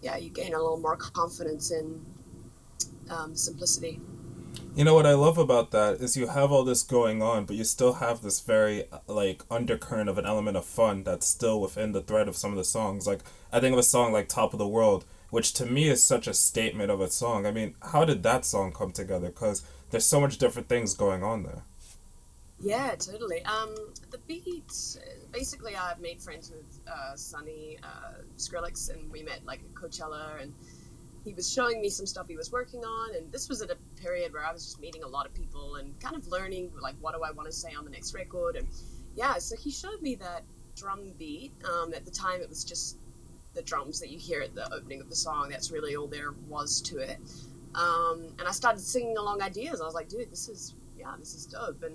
yeah, 0.00 0.16
you 0.16 0.30
gain 0.30 0.54
a 0.54 0.58
little 0.58 0.78
more 0.78 0.96
confidence 0.96 1.70
in 1.72 2.00
um, 3.10 3.34
simplicity. 3.34 4.00
You 4.78 4.84
know 4.84 4.94
what 4.94 5.06
I 5.06 5.14
love 5.14 5.38
about 5.38 5.72
that 5.72 5.96
is 5.96 6.16
you 6.16 6.28
have 6.28 6.52
all 6.52 6.62
this 6.62 6.84
going 6.84 7.20
on, 7.20 7.46
but 7.46 7.56
you 7.56 7.64
still 7.64 7.94
have 7.94 8.22
this 8.22 8.38
very 8.38 8.84
like 9.08 9.42
undercurrent 9.50 10.08
of 10.08 10.18
an 10.18 10.24
element 10.24 10.56
of 10.56 10.64
fun 10.64 11.02
that's 11.02 11.26
still 11.26 11.60
within 11.60 11.90
the 11.90 12.00
thread 12.00 12.28
of 12.28 12.36
some 12.36 12.52
of 12.52 12.56
the 12.56 12.62
songs. 12.62 13.04
Like 13.04 13.18
I 13.52 13.58
think 13.58 13.72
of 13.72 13.80
a 13.80 13.82
song 13.82 14.12
like 14.12 14.28
"Top 14.28 14.52
of 14.52 14.60
the 14.60 14.68
World," 14.68 15.04
which 15.30 15.52
to 15.54 15.66
me 15.66 15.88
is 15.88 16.00
such 16.00 16.28
a 16.28 16.32
statement 16.32 16.92
of 16.92 17.00
a 17.00 17.10
song. 17.10 17.44
I 17.44 17.50
mean, 17.50 17.74
how 17.90 18.04
did 18.04 18.22
that 18.22 18.44
song 18.44 18.70
come 18.70 18.92
together? 18.92 19.30
Because 19.30 19.64
there's 19.90 20.06
so 20.06 20.20
much 20.20 20.38
different 20.38 20.68
things 20.68 20.94
going 20.94 21.24
on 21.24 21.42
there. 21.42 21.62
Yeah, 22.60 22.94
totally. 22.94 23.42
Um, 23.42 23.74
the 24.12 24.18
beat, 24.28 24.72
basically, 25.32 25.74
I've 25.74 25.98
made 25.98 26.20
friends 26.20 26.52
with 26.52 26.78
uh, 26.86 27.16
Sonny 27.16 27.78
uh, 27.82 28.22
Skrillex, 28.36 28.90
and 28.90 29.10
we 29.10 29.24
met 29.24 29.44
like 29.44 29.58
at 29.58 29.74
Coachella, 29.74 30.40
and 30.40 30.52
he 31.28 31.34
was 31.34 31.52
showing 31.52 31.82
me 31.82 31.90
some 31.90 32.06
stuff 32.06 32.26
he 32.26 32.36
was 32.36 32.50
working 32.50 32.80
on. 32.80 33.14
And 33.14 33.30
this 33.30 33.48
was 33.50 33.60
at 33.60 33.70
a 33.70 33.76
period 34.00 34.32
where 34.32 34.44
I 34.44 34.50
was 34.50 34.64
just 34.64 34.80
meeting 34.80 35.02
a 35.02 35.06
lot 35.06 35.26
of 35.26 35.34
people 35.34 35.76
and 35.76 35.98
kind 36.00 36.16
of 36.16 36.26
learning, 36.26 36.70
like, 36.80 36.94
what 37.02 37.14
do 37.14 37.22
I 37.22 37.30
want 37.32 37.46
to 37.46 37.52
say 37.52 37.74
on 37.78 37.84
the 37.84 37.90
next 37.90 38.14
record? 38.14 38.56
And 38.56 38.66
yeah, 39.14 39.34
so 39.34 39.54
he 39.54 39.70
showed 39.70 40.00
me 40.00 40.14
that 40.16 40.42
drum 40.74 41.12
beat. 41.18 41.52
Um, 41.64 41.92
at 41.92 42.06
the 42.06 42.10
time, 42.10 42.40
it 42.40 42.48
was 42.48 42.64
just 42.64 42.96
the 43.54 43.60
drums 43.60 44.00
that 44.00 44.08
you 44.08 44.18
hear 44.18 44.40
at 44.40 44.54
the 44.54 44.72
opening 44.72 45.02
of 45.02 45.10
the 45.10 45.16
song. 45.16 45.50
That's 45.50 45.70
really 45.70 45.96
all 45.96 46.06
there 46.06 46.32
was 46.48 46.80
to 46.82 46.98
it. 46.98 47.18
Um, 47.74 48.32
and 48.38 48.48
I 48.48 48.52
started 48.52 48.80
singing 48.80 49.18
along 49.18 49.42
ideas. 49.42 49.82
I 49.82 49.84
was 49.84 49.94
like, 49.94 50.08
dude, 50.08 50.30
this 50.30 50.48
is 50.48 50.74
yeah, 50.98 51.14
this 51.18 51.34
is 51.34 51.46
dope. 51.46 51.82
And 51.82 51.94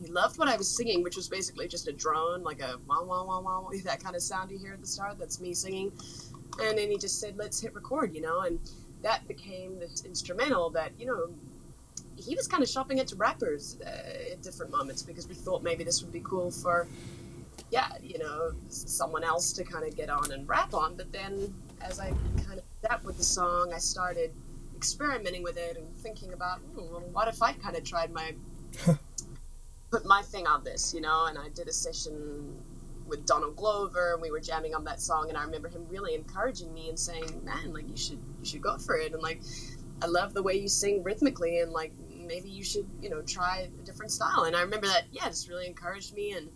he 0.00 0.08
loved 0.08 0.38
what 0.38 0.48
I 0.48 0.56
was 0.56 0.68
singing, 0.68 1.02
which 1.02 1.16
was 1.16 1.28
basically 1.28 1.66
just 1.68 1.88
a 1.88 1.92
drone, 1.92 2.42
like 2.42 2.60
a 2.60 2.76
wah 2.86 3.02
wah 3.02 3.24
wah 3.24 3.40
wah. 3.40 3.70
that 3.84 4.02
kind 4.02 4.14
of 4.14 4.22
sound 4.22 4.50
you 4.50 4.58
hear 4.58 4.74
at 4.74 4.80
the 4.80 4.86
start. 4.86 5.18
That's 5.18 5.40
me 5.40 5.54
singing. 5.54 5.92
And 6.60 6.76
then 6.76 6.90
he 6.90 6.98
just 6.98 7.20
said, 7.20 7.36
let's 7.36 7.60
hit 7.60 7.74
record, 7.74 8.14
you 8.14 8.20
know, 8.20 8.40
and 8.40 8.58
that 9.02 9.26
became 9.28 9.78
this 9.78 10.04
instrumental 10.04 10.70
that 10.70 10.92
you 10.98 11.06
know 11.06 11.28
he 12.16 12.34
was 12.34 12.48
kind 12.48 12.62
of 12.62 12.68
shopping 12.68 12.98
it 12.98 13.08
to 13.08 13.16
rappers 13.16 13.76
uh, 13.86 14.32
at 14.32 14.42
different 14.42 14.72
moments 14.72 15.02
because 15.02 15.28
we 15.28 15.34
thought 15.34 15.62
maybe 15.62 15.84
this 15.84 16.02
would 16.02 16.12
be 16.12 16.22
cool 16.24 16.50
for 16.50 16.88
yeah 17.70 17.88
you 18.02 18.18
know 18.18 18.52
someone 18.68 19.22
else 19.22 19.52
to 19.52 19.64
kind 19.64 19.86
of 19.86 19.96
get 19.96 20.10
on 20.10 20.32
and 20.32 20.48
rap 20.48 20.74
on. 20.74 20.96
But 20.96 21.12
then 21.12 21.54
as 21.80 22.00
i 22.00 22.08
kind 22.08 22.58
of 22.58 22.64
sat 22.82 23.04
with 23.04 23.16
the 23.16 23.22
song 23.22 23.72
i 23.72 23.78
started 23.78 24.32
experimenting 24.76 25.44
with 25.44 25.56
it 25.56 25.76
and 25.76 25.88
thinking 25.98 26.32
about 26.32 26.58
well, 26.74 27.02
what 27.12 27.28
if 27.28 27.40
i 27.40 27.52
kind 27.52 27.76
of 27.76 27.84
tried 27.84 28.12
my 28.12 28.34
put 29.92 30.04
my 30.04 30.22
thing 30.22 30.46
on 30.46 30.64
this 30.64 30.92
you 30.92 31.00
know 31.00 31.26
and 31.26 31.38
i 31.38 31.48
did 31.50 31.68
a 31.68 31.72
session 31.72 32.56
with 33.08 33.26
Donald 33.26 33.56
Glover, 33.56 34.12
and 34.12 34.22
we 34.22 34.30
were 34.30 34.40
jamming 34.40 34.74
on 34.74 34.84
that 34.84 35.00
song. 35.00 35.28
And 35.28 35.38
I 35.38 35.44
remember 35.44 35.68
him 35.68 35.86
really 35.88 36.14
encouraging 36.14 36.72
me 36.74 36.88
and 36.88 36.98
saying, 36.98 37.44
"Man, 37.44 37.72
like 37.72 37.88
you 37.88 37.96
should 37.96 38.18
you 38.40 38.46
should 38.46 38.62
go 38.62 38.78
for 38.78 38.96
it." 38.96 39.12
And 39.12 39.22
like, 39.22 39.40
I 40.02 40.06
love 40.06 40.34
the 40.34 40.42
way 40.42 40.54
you 40.54 40.68
sing 40.68 41.02
rhythmically, 41.02 41.60
and 41.60 41.72
like 41.72 41.92
maybe 42.26 42.48
you 42.48 42.62
should 42.62 42.86
you 43.00 43.10
know 43.10 43.22
try 43.22 43.68
a 43.80 43.84
different 43.84 44.12
style. 44.12 44.44
And 44.44 44.54
I 44.54 44.60
remember 44.60 44.86
that 44.86 45.04
yeah, 45.10 45.28
just 45.28 45.48
really 45.48 45.66
encouraged 45.66 46.14
me, 46.14 46.32
and 46.32 46.48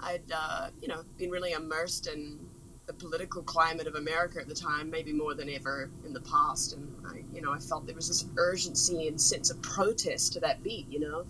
I'd 0.00 0.32
uh, 0.34 0.68
you 0.80 0.88
know 0.88 1.02
been 1.18 1.30
really 1.30 1.52
immersed 1.52 2.06
in 2.06 2.38
the 2.86 2.94
political 2.94 3.42
climate 3.42 3.86
of 3.86 3.96
America 3.96 4.40
at 4.40 4.48
the 4.48 4.54
time, 4.54 4.90
maybe 4.90 5.12
more 5.12 5.34
than 5.34 5.50
ever 5.50 5.90
in 6.06 6.14
the 6.14 6.22
past. 6.22 6.72
And 6.72 6.90
I 7.06 7.22
you 7.34 7.42
know 7.42 7.52
I 7.52 7.58
felt 7.58 7.86
there 7.86 7.94
was 7.94 8.08
this 8.08 8.24
urgency 8.36 9.08
and 9.08 9.20
sense 9.20 9.50
of 9.50 9.60
protest 9.62 10.32
to 10.34 10.40
that 10.40 10.62
beat, 10.62 10.88
you 10.88 11.00
know, 11.00 11.24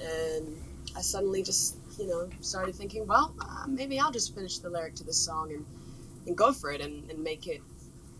and 0.00 0.56
I 0.96 1.02
suddenly 1.02 1.42
just 1.42 1.76
you 1.98 2.06
know, 2.06 2.28
started 2.40 2.74
thinking, 2.74 3.06
well, 3.06 3.34
uh, 3.40 3.66
maybe 3.66 3.98
I'll 3.98 4.12
just 4.12 4.34
finish 4.34 4.58
the 4.58 4.70
lyric 4.70 4.94
to 4.96 5.04
this 5.04 5.18
song 5.18 5.52
and, 5.52 5.64
and 6.26 6.36
go 6.36 6.52
for 6.52 6.70
it 6.72 6.80
and, 6.80 7.10
and 7.10 7.22
make 7.22 7.46
it 7.46 7.60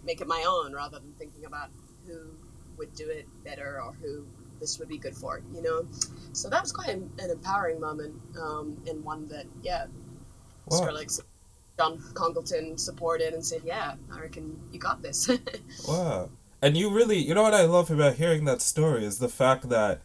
make 0.04 0.21
it 0.21 0.28
my 0.28 0.45
own 0.49 0.73
rather 0.73 0.99
than 1.00 1.12
thinking 1.18 1.45
about 1.45 1.68
who 2.06 2.30
would 2.78 2.95
do 2.95 3.09
it 3.09 3.26
better 3.45 3.80
or 3.83 3.92
who 3.95 4.25
this 4.61 4.78
would 4.78 4.88
be 4.88 4.99
good 4.99 5.16
for, 5.16 5.42
you 5.54 5.62
know. 5.62 5.87
So 6.33 6.49
that 6.49 6.62
was 6.62 6.73
quite 6.73 6.88
an, 6.88 7.11
an 7.18 7.30
empowering 7.30 7.80
moment 7.80 8.14
um, 8.40 8.80
and 8.88 9.04
one 9.04 9.28
that, 9.28 9.47
yeah, 9.62 9.87
wow. 10.66 10.80
Skrillex, 10.80 11.21
John 11.78 12.02
Congleton 12.14 12.78
supported 12.78 13.35
and 13.35 13.45
said, 13.45 13.62
yeah, 13.64 13.95
I 14.12 14.21
reckon 14.21 14.59
you 14.73 14.78
got 14.78 15.02
this. 15.02 15.28
wow. 15.88 16.30
And 16.62 16.76
you 16.76 16.90
really, 16.90 17.18
you 17.18 17.35
know 17.35 17.42
what 17.42 17.54
I 17.54 17.64
love 17.64 17.90
about 17.90 18.14
hearing 18.14 18.45
that 18.47 18.62
story 18.62 19.04
is 19.04 19.18
the 19.18 19.28
fact 19.28 19.68
that 19.68 20.00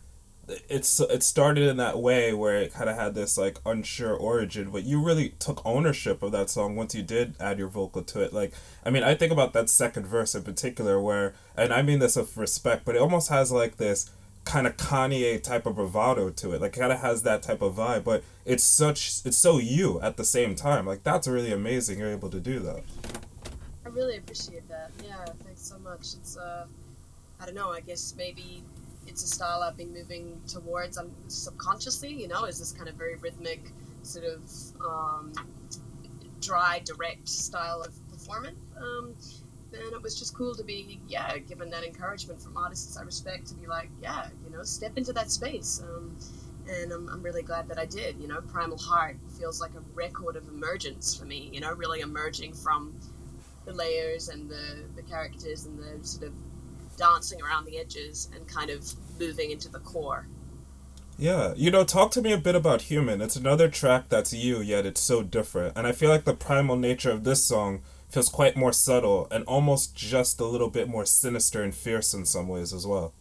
it's 0.47 0.99
it 0.99 1.23
started 1.23 1.67
in 1.67 1.77
that 1.77 1.99
way 1.99 2.33
where 2.33 2.57
it 2.57 2.73
kind 2.73 2.89
of 2.89 2.95
had 2.95 3.15
this 3.15 3.37
like 3.37 3.57
unsure 3.65 4.13
origin 4.13 4.69
but 4.69 4.83
you 4.83 5.01
really 5.01 5.29
took 5.39 5.65
ownership 5.65 6.21
of 6.21 6.31
that 6.31 6.49
song 6.49 6.75
once 6.75 6.93
you 6.93 7.03
did 7.03 7.35
add 7.39 7.57
your 7.59 7.67
vocal 7.67 8.01
to 8.01 8.21
it. 8.21 8.33
Like 8.33 8.53
i 8.85 8.89
mean 8.89 9.03
i 9.03 9.15
think 9.15 9.31
about 9.31 9.53
that 9.53 9.69
second 9.69 10.07
verse 10.07 10.35
in 10.35 10.43
particular 10.43 10.99
where 10.99 11.33
and 11.55 11.73
i 11.73 11.81
mean 11.81 11.99
this 11.99 12.15
with 12.15 12.35
respect 12.35 12.85
but 12.85 12.95
it 12.95 13.01
almost 13.01 13.29
has 13.29 13.51
like 13.51 13.77
this 13.77 14.09
kind 14.43 14.65
of 14.65 14.75
kanye 14.77 15.41
type 15.41 15.65
of 15.65 15.75
bravado 15.75 16.29
to 16.29 16.53
it. 16.53 16.61
Like 16.61 16.73
kind 16.73 16.91
of 16.91 16.99
has 16.99 17.23
that 17.23 17.43
type 17.43 17.61
of 17.61 17.75
vibe 17.75 18.03
but 18.03 18.23
it's 18.45 18.63
such 18.63 19.21
it's 19.25 19.37
so 19.37 19.59
you 19.59 20.01
at 20.01 20.17
the 20.17 20.25
same 20.25 20.55
time. 20.55 20.85
Like 20.85 21.03
that's 21.03 21.27
really 21.27 21.53
amazing 21.53 21.99
you're 21.99 22.11
able 22.11 22.29
to 22.29 22.39
do 22.39 22.59
that. 22.59 22.83
I 23.85 23.89
really 23.89 24.17
appreciate 24.17 24.67
that. 24.69 24.91
Yeah 25.03 25.25
thanks 25.43 25.61
so 25.61 25.77
much. 25.79 26.15
It's 26.15 26.37
uh 26.37 26.65
i 27.39 27.45
don't 27.45 27.55
know 27.55 27.71
i 27.71 27.79
guess 27.79 28.13
maybe 28.15 28.61
it's 29.11 29.23
a 29.23 29.27
style 29.27 29.61
I've 29.61 29.75
been 29.75 29.93
moving 29.93 30.39
towards 30.47 30.97
um, 30.97 31.11
subconsciously, 31.27 32.13
you 32.13 32.29
know, 32.29 32.45
is 32.45 32.59
this 32.59 32.71
kind 32.71 32.87
of 32.87 32.95
very 32.95 33.17
rhythmic, 33.17 33.61
sort 34.03 34.23
of 34.23 34.41
um, 34.81 35.33
dry, 36.39 36.81
direct 36.85 37.27
style 37.27 37.81
of 37.81 37.93
performance. 38.09 38.57
Um, 38.77 39.13
and 39.73 39.93
it 39.93 40.01
was 40.01 40.17
just 40.17 40.33
cool 40.33 40.55
to 40.55 40.63
be, 40.63 40.99
yeah, 41.09 41.37
given 41.39 41.69
that 41.71 41.83
encouragement 41.83 42.41
from 42.41 42.55
artists 42.55 42.97
I 42.97 43.03
respect 43.03 43.47
to 43.47 43.55
be 43.55 43.67
like, 43.67 43.89
yeah, 44.01 44.27
you 44.45 44.55
know, 44.55 44.63
step 44.63 44.97
into 44.97 45.11
that 45.11 45.29
space. 45.29 45.83
Um, 45.83 46.15
and 46.69 46.93
I'm, 46.93 47.09
I'm 47.09 47.21
really 47.21 47.43
glad 47.43 47.67
that 47.67 47.77
I 47.77 47.85
did. 47.85 48.17
You 48.17 48.29
know, 48.29 48.39
Primal 48.39 48.77
Heart 48.77 49.17
feels 49.37 49.59
like 49.59 49.71
a 49.71 49.81
record 49.93 50.37
of 50.37 50.47
emergence 50.47 51.15
for 51.15 51.25
me, 51.25 51.49
you 51.51 51.59
know, 51.59 51.73
really 51.73 51.99
emerging 51.99 52.53
from 52.53 52.95
the 53.65 53.73
layers 53.73 54.29
and 54.29 54.49
the, 54.49 54.85
the 54.95 55.01
characters 55.01 55.65
and 55.65 55.77
the 55.79 56.07
sort 56.07 56.27
of 56.27 56.33
dancing 57.01 57.41
around 57.41 57.65
the 57.65 57.79
edges 57.79 58.29
and 58.35 58.47
kind 58.47 58.69
of 58.69 58.85
moving 59.19 59.49
into 59.49 59.69
the 59.69 59.79
core. 59.79 60.27
Yeah, 61.17 61.53
you 61.55 61.71
know, 61.71 61.83
talk 61.83 62.11
to 62.11 62.21
me 62.21 62.31
a 62.31 62.37
bit 62.37 62.53
about 62.53 62.83
Human. 62.83 63.21
It's 63.21 63.35
another 63.35 63.69
track 63.69 64.07
that's 64.09 64.33
you, 64.33 64.61
yet 64.61 64.85
it's 64.85 65.01
so 65.01 65.23
different. 65.23 65.75
And 65.75 65.87
I 65.87 65.93
feel 65.93 66.09
like 66.09 66.25
the 66.25 66.35
primal 66.35 66.75
nature 66.75 67.09
of 67.09 67.23
this 67.23 67.43
song 67.43 67.81
feels 68.07 68.29
quite 68.29 68.55
more 68.55 68.71
subtle 68.71 69.27
and 69.31 69.43
almost 69.45 69.95
just 69.95 70.39
a 70.39 70.45
little 70.45 70.69
bit 70.69 70.87
more 70.87 71.05
sinister 71.05 71.63
and 71.63 71.73
fierce 71.73 72.13
in 72.13 72.23
some 72.25 72.47
ways 72.47 72.71
as 72.71 72.85
well. 72.85 73.13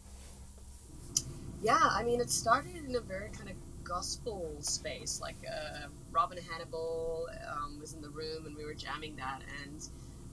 Yeah, 1.62 1.80
I 1.80 2.02
mean, 2.02 2.20
it 2.20 2.30
started 2.30 2.76
in 2.76 2.94
a 2.94 3.00
very 3.00 3.30
kind 3.30 3.48
of 3.48 3.56
gospel 3.82 4.56
space. 4.60 5.20
Like, 5.22 5.36
uh, 5.48 5.88
Robin 6.10 6.38
Hannibal 6.50 7.28
um, 7.50 7.80
was 7.80 7.94
in 7.94 8.02
the 8.02 8.10
room 8.10 8.44
and 8.46 8.54
we 8.56 8.64
were 8.64 8.74
jamming 8.74 9.16
that, 9.16 9.40
and 9.62 9.88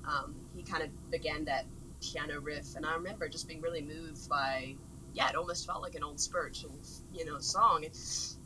um, 0.05 0.35
he 0.55 0.63
kind 0.63 0.83
of 0.83 0.89
began 1.11 1.45
that 1.45 1.65
piano 2.01 2.39
riff, 2.39 2.75
and 2.75 2.85
I 2.85 2.93
remember 2.93 3.27
just 3.27 3.47
being 3.47 3.61
really 3.61 3.81
moved 3.81 4.29
by, 4.29 4.75
yeah, 5.13 5.29
it 5.29 5.35
almost 5.35 5.65
felt 5.65 5.81
like 5.81 5.95
an 5.95 6.03
old 6.03 6.19
spiritual, 6.19 6.71
you 7.13 7.25
know, 7.25 7.39
song. 7.39 7.85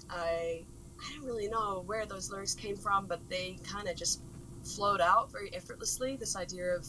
I, 0.10 0.63
I 1.00 1.13
don't 1.15 1.25
really 1.25 1.48
know 1.48 1.84
where 1.86 2.05
those 2.05 2.31
lyrics 2.31 2.53
came 2.53 2.75
from, 2.75 3.08
but 3.08 3.20
they 3.29 3.58
kind 3.63 3.88
of 3.88 3.96
just 3.96 4.22
flowed 4.63 5.01
out 5.01 5.31
very 5.31 5.53
effortlessly. 5.55 6.15
This 6.15 6.36
idea 6.36 6.75
of 6.75 6.86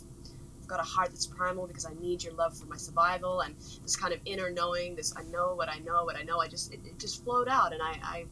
I've 0.60 0.68
got 0.68 0.80
a 0.80 0.84
heart 0.84 1.10
that's 1.10 1.26
primal 1.26 1.66
because 1.66 1.86
I 1.86 1.94
need 2.00 2.22
your 2.22 2.34
love 2.34 2.56
for 2.56 2.66
my 2.66 2.76
survival, 2.76 3.40
and 3.40 3.54
this 3.82 3.96
kind 3.96 4.12
of 4.12 4.20
inner 4.24 4.50
knowing, 4.50 4.94
this 4.94 5.14
I 5.16 5.22
know 5.24 5.54
what 5.54 5.68
I 5.68 5.78
know, 5.78 6.04
what 6.04 6.16
I 6.16 6.22
know. 6.22 6.40
I 6.40 6.48
just 6.48 6.72
it, 6.72 6.80
it 6.84 6.98
just 6.98 7.24
flowed 7.24 7.48
out, 7.48 7.72
and 7.72 7.82
I, 7.82 7.98
I 8.02 8.24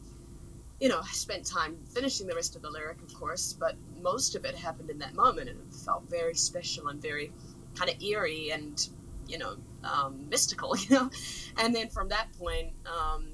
you 0.79 0.89
know, 0.89 0.99
I 0.99 1.11
spent 1.11 1.45
time 1.45 1.77
finishing 1.93 2.25
the 2.25 2.33
rest 2.33 2.55
of 2.55 2.63
the 2.63 2.69
lyric, 2.69 3.01
of 3.03 3.13
course, 3.13 3.53
but 3.53 3.75
most 4.01 4.35
of 4.35 4.45
it 4.45 4.55
happened 4.55 4.89
in 4.89 4.97
that 4.99 5.13
moment, 5.13 5.49
and 5.49 5.59
it 5.59 5.75
felt 5.75 6.09
very 6.09 6.33
special 6.33 6.87
and 6.87 6.99
very 6.99 7.31
kind 7.75 7.89
of 7.89 8.01
eerie 8.01 8.51
and 8.51 8.89
you 9.27 9.37
know 9.37 9.55
um, 9.83 10.25
mystical 10.29 10.75
you 10.77 10.95
know? 10.95 11.09
And 11.57 11.73
then 11.73 11.89
from 11.89 12.09
that 12.09 12.27
point 12.37 12.69
um, 12.85 13.25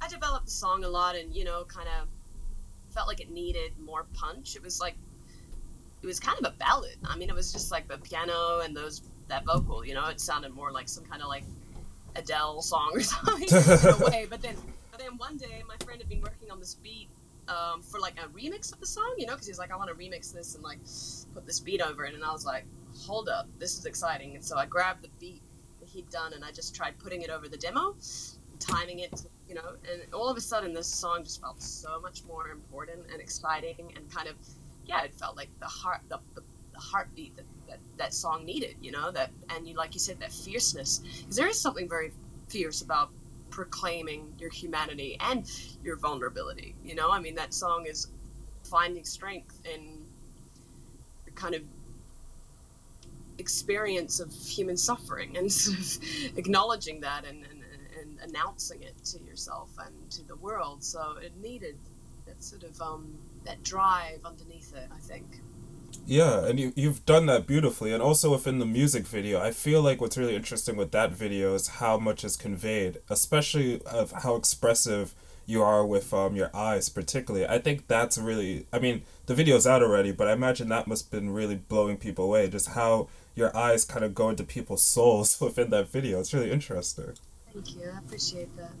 i 0.00 0.08
developed 0.08 0.46
the 0.46 0.52
song 0.52 0.84
a 0.84 0.88
lot 0.88 1.16
and 1.16 1.34
you 1.34 1.44
know 1.44 1.64
kind 1.64 1.88
of 2.00 2.08
felt 2.98 3.06
like 3.06 3.20
it 3.20 3.30
needed 3.30 3.70
more 3.78 4.06
punch. 4.14 4.56
It 4.56 4.62
was 4.62 4.80
like 4.80 4.96
it 6.02 6.06
was 6.06 6.18
kind 6.18 6.36
of 6.38 6.52
a 6.52 6.56
ballad. 6.58 6.96
I 7.06 7.16
mean 7.16 7.28
it 7.28 7.34
was 7.34 7.52
just 7.52 7.70
like 7.70 7.86
the 7.86 7.98
piano 7.98 8.60
and 8.64 8.76
those 8.76 9.02
that 9.28 9.44
vocal 9.44 9.84
you 9.84 9.94
know? 9.94 10.06
It 10.06 10.20
sounded 10.20 10.52
more 10.52 10.72
like 10.72 10.88
some 10.88 11.04
kind 11.04 11.22
of 11.22 11.28
like 11.28 11.44
adele 12.16 12.60
song 12.60 12.90
or 12.94 13.00
something 13.12 13.48
in 13.48 13.88
a 13.88 13.98
way. 14.10 14.26
But 14.28 14.42
then 14.42 14.56
but 14.90 14.98
then 14.98 15.16
one 15.16 15.36
day 15.36 15.62
my 15.68 15.76
friend 15.84 16.00
had 16.00 16.08
been 16.08 16.20
working 16.22 16.50
on 16.50 16.58
this 16.58 16.74
beat 16.74 17.08
um, 17.48 17.82
for 17.82 18.00
like 18.00 18.14
a 18.18 18.26
remix 18.28 18.72
of 18.72 18.80
the 18.80 18.86
song 18.86 19.14
you 19.16 19.26
know? 19.26 19.34
Because 19.34 19.46
he's 19.46 19.58
like 19.58 19.70
i 19.70 19.76
want 19.76 19.90
to 19.90 19.96
remix 19.96 20.32
this 20.32 20.56
and 20.56 20.64
like 20.64 20.80
put 21.34 21.46
this 21.46 21.60
beat 21.60 21.80
over 21.80 22.04
it. 22.04 22.14
And 22.14 22.24
i 22.24 22.32
was 22.32 22.44
like 22.44 22.64
hold 22.96 23.28
up, 23.28 23.46
this 23.58 23.78
is 23.78 23.86
exciting. 23.86 24.34
And 24.34 24.44
so 24.44 24.56
I 24.56 24.66
grabbed 24.66 25.02
the 25.02 25.08
beat 25.20 25.42
that 25.80 25.88
he'd 25.88 26.08
done 26.10 26.32
and 26.32 26.44
I 26.44 26.50
just 26.50 26.74
tried 26.74 26.98
putting 26.98 27.22
it 27.22 27.30
over 27.30 27.48
the 27.48 27.56
demo, 27.56 27.96
timing 28.58 29.00
it, 29.00 29.22
you 29.48 29.54
know, 29.54 29.74
and 29.90 30.02
all 30.12 30.28
of 30.28 30.36
a 30.36 30.40
sudden 30.40 30.72
this 30.74 30.86
song 30.86 31.24
just 31.24 31.40
felt 31.40 31.62
so 31.62 32.00
much 32.00 32.24
more 32.26 32.48
important 32.48 33.00
and 33.12 33.20
exciting 33.20 33.92
and 33.96 34.10
kind 34.10 34.28
of, 34.28 34.36
yeah, 34.86 35.02
it 35.02 35.14
felt 35.14 35.36
like 35.36 35.48
the 35.60 35.66
heart, 35.66 36.00
the, 36.08 36.18
the, 36.34 36.42
the 36.72 36.78
heartbeat 36.78 37.36
that, 37.36 37.44
that 37.68 37.78
that 37.98 38.14
song 38.14 38.44
needed, 38.44 38.76
you 38.80 38.90
know, 38.90 39.10
that, 39.10 39.30
and 39.50 39.66
you, 39.66 39.74
like 39.74 39.94
you 39.94 40.00
said, 40.00 40.18
that 40.20 40.32
fierceness. 40.32 40.98
Because 40.98 41.36
there 41.36 41.48
is 41.48 41.60
something 41.60 41.88
very 41.88 42.12
fierce 42.48 42.82
about 42.82 43.10
proclaiming 43.50 44.32
your 44.38 44.50
humanity 44.50 45.16
and 45.20 45.50
your 45.82 45.96
vulnerability, 45.96 46.74
you 46.84 46.94
know? 46.94 47.10
I 47.10 47.20
mean, 47.20 47.34
that 47.34 47.52
song 47.52 47.86
is 47.86 48.08
finding 48.64 49.04
strength 49.04 49.58
in 49.64 50.04
kind 51.34 51.54
of 51.54 51.62
experience 53.38 54.20
of 54.20 54.32
human 54.32 54.76
suffering 54.76 55.36
and 55.36 55.50
sort 55.64 55.78
of 55.78 56.38
acknowledging 56.38 57.00
that 57.00 57.24
and, 57.24 57.44
and, 57.44 57.62
and 58.00 58.18
announcing 58.28 58.82
it 58.82 58.94
to 59.04 59.20
yourself 59.22 59.70
and 59.84 60.10
to 60.10 60.26
the 60.26 60.36
world. 60.36 60.84
So 60.84 61.16
it 61.22 61.36
needed 61.40 61.76
that 62.26 62.42
sort 62.42 62.64
of 62.64 62.80
um, 62.80 63.18
that 63.44 63.62
drive 63.62 64.20
underneath 64.24 64.74
it. 64.74 64.88
I 64.94 64.98
think. 64.98 65.40
Yeah, 66.06 66.46
and 66.46 66.58
you 66.58 66.72
you've 66.74 67.04
done 67.04 67.26
that 67.26 67.46
beautifully, 67.46 67.92
and 67.92 68.02
also 68.02 68.30
within 68.32 68.58
the 68.58 68.66
music 68.66 69.06
video, 69.06 69.40
I 69.40 69.50
feel 69.50 69.82
like 69.82 70.00
what's 70.00 70.16
really 70.16 70.36
interesting 70.36 70.76
with 70.76 70.90
that 70.92 71.12
video 71.12 71.54
is 71.54 71.68
how 71.68 71.98
much 71.98 72.24
is 72.24 72.36
conveyed, 72.36 72.98
especially 73.10 73.82
of 73.82 74.12
how 74.12 74.36
expressive 74.36 75.14
you 75.44 75.62
are 75.62 75.84
with 75.84 76.12
um 76.14 76.34
your 76.36 76.50
eyes, 76.54 76.88
particularly. 76.88 77.46
I 77.46 77.58
think 77.58 77.88
that's 77.88 78.16
really. 78.16 78.66
I 78.72 78.78
mean, 78.78 79.02
the 79.26 79.34
video's 79.34 79.66
out 79.66 79.82
already, 79.82 80.12
but 80.12 80.28
I 80.28 80.32
imagine 80.32 80.68
that 80.68 80.86
must 80.86 81.06
have 81.06 81.10
been 81.10 81.30
really 81.30 81.56
blowing 81.56 81.96
people 81.98 82.24
away. 82.24 82.48
Just 82.48 82.70
how 82.70 83.08
your 83.38 83.56
eyes 83.56 83.84
kind 83.84 84.04
of 84.04 84.14
go 84.14 84.28
into 84.28 84.44
people's 84.44 84.82
souls 84.94 85.40
within 85.40 85.70
that 85.70 85.88
video. 85.88 86.20
It's 86.20 86.34
really 86.34 86.50
interesting. 86.50 87.12
Thank 87.52 87.76
you. 87.76 87.90
I 87.94 87.98
appreciate 87.98 88.54
that. 88.56 88.72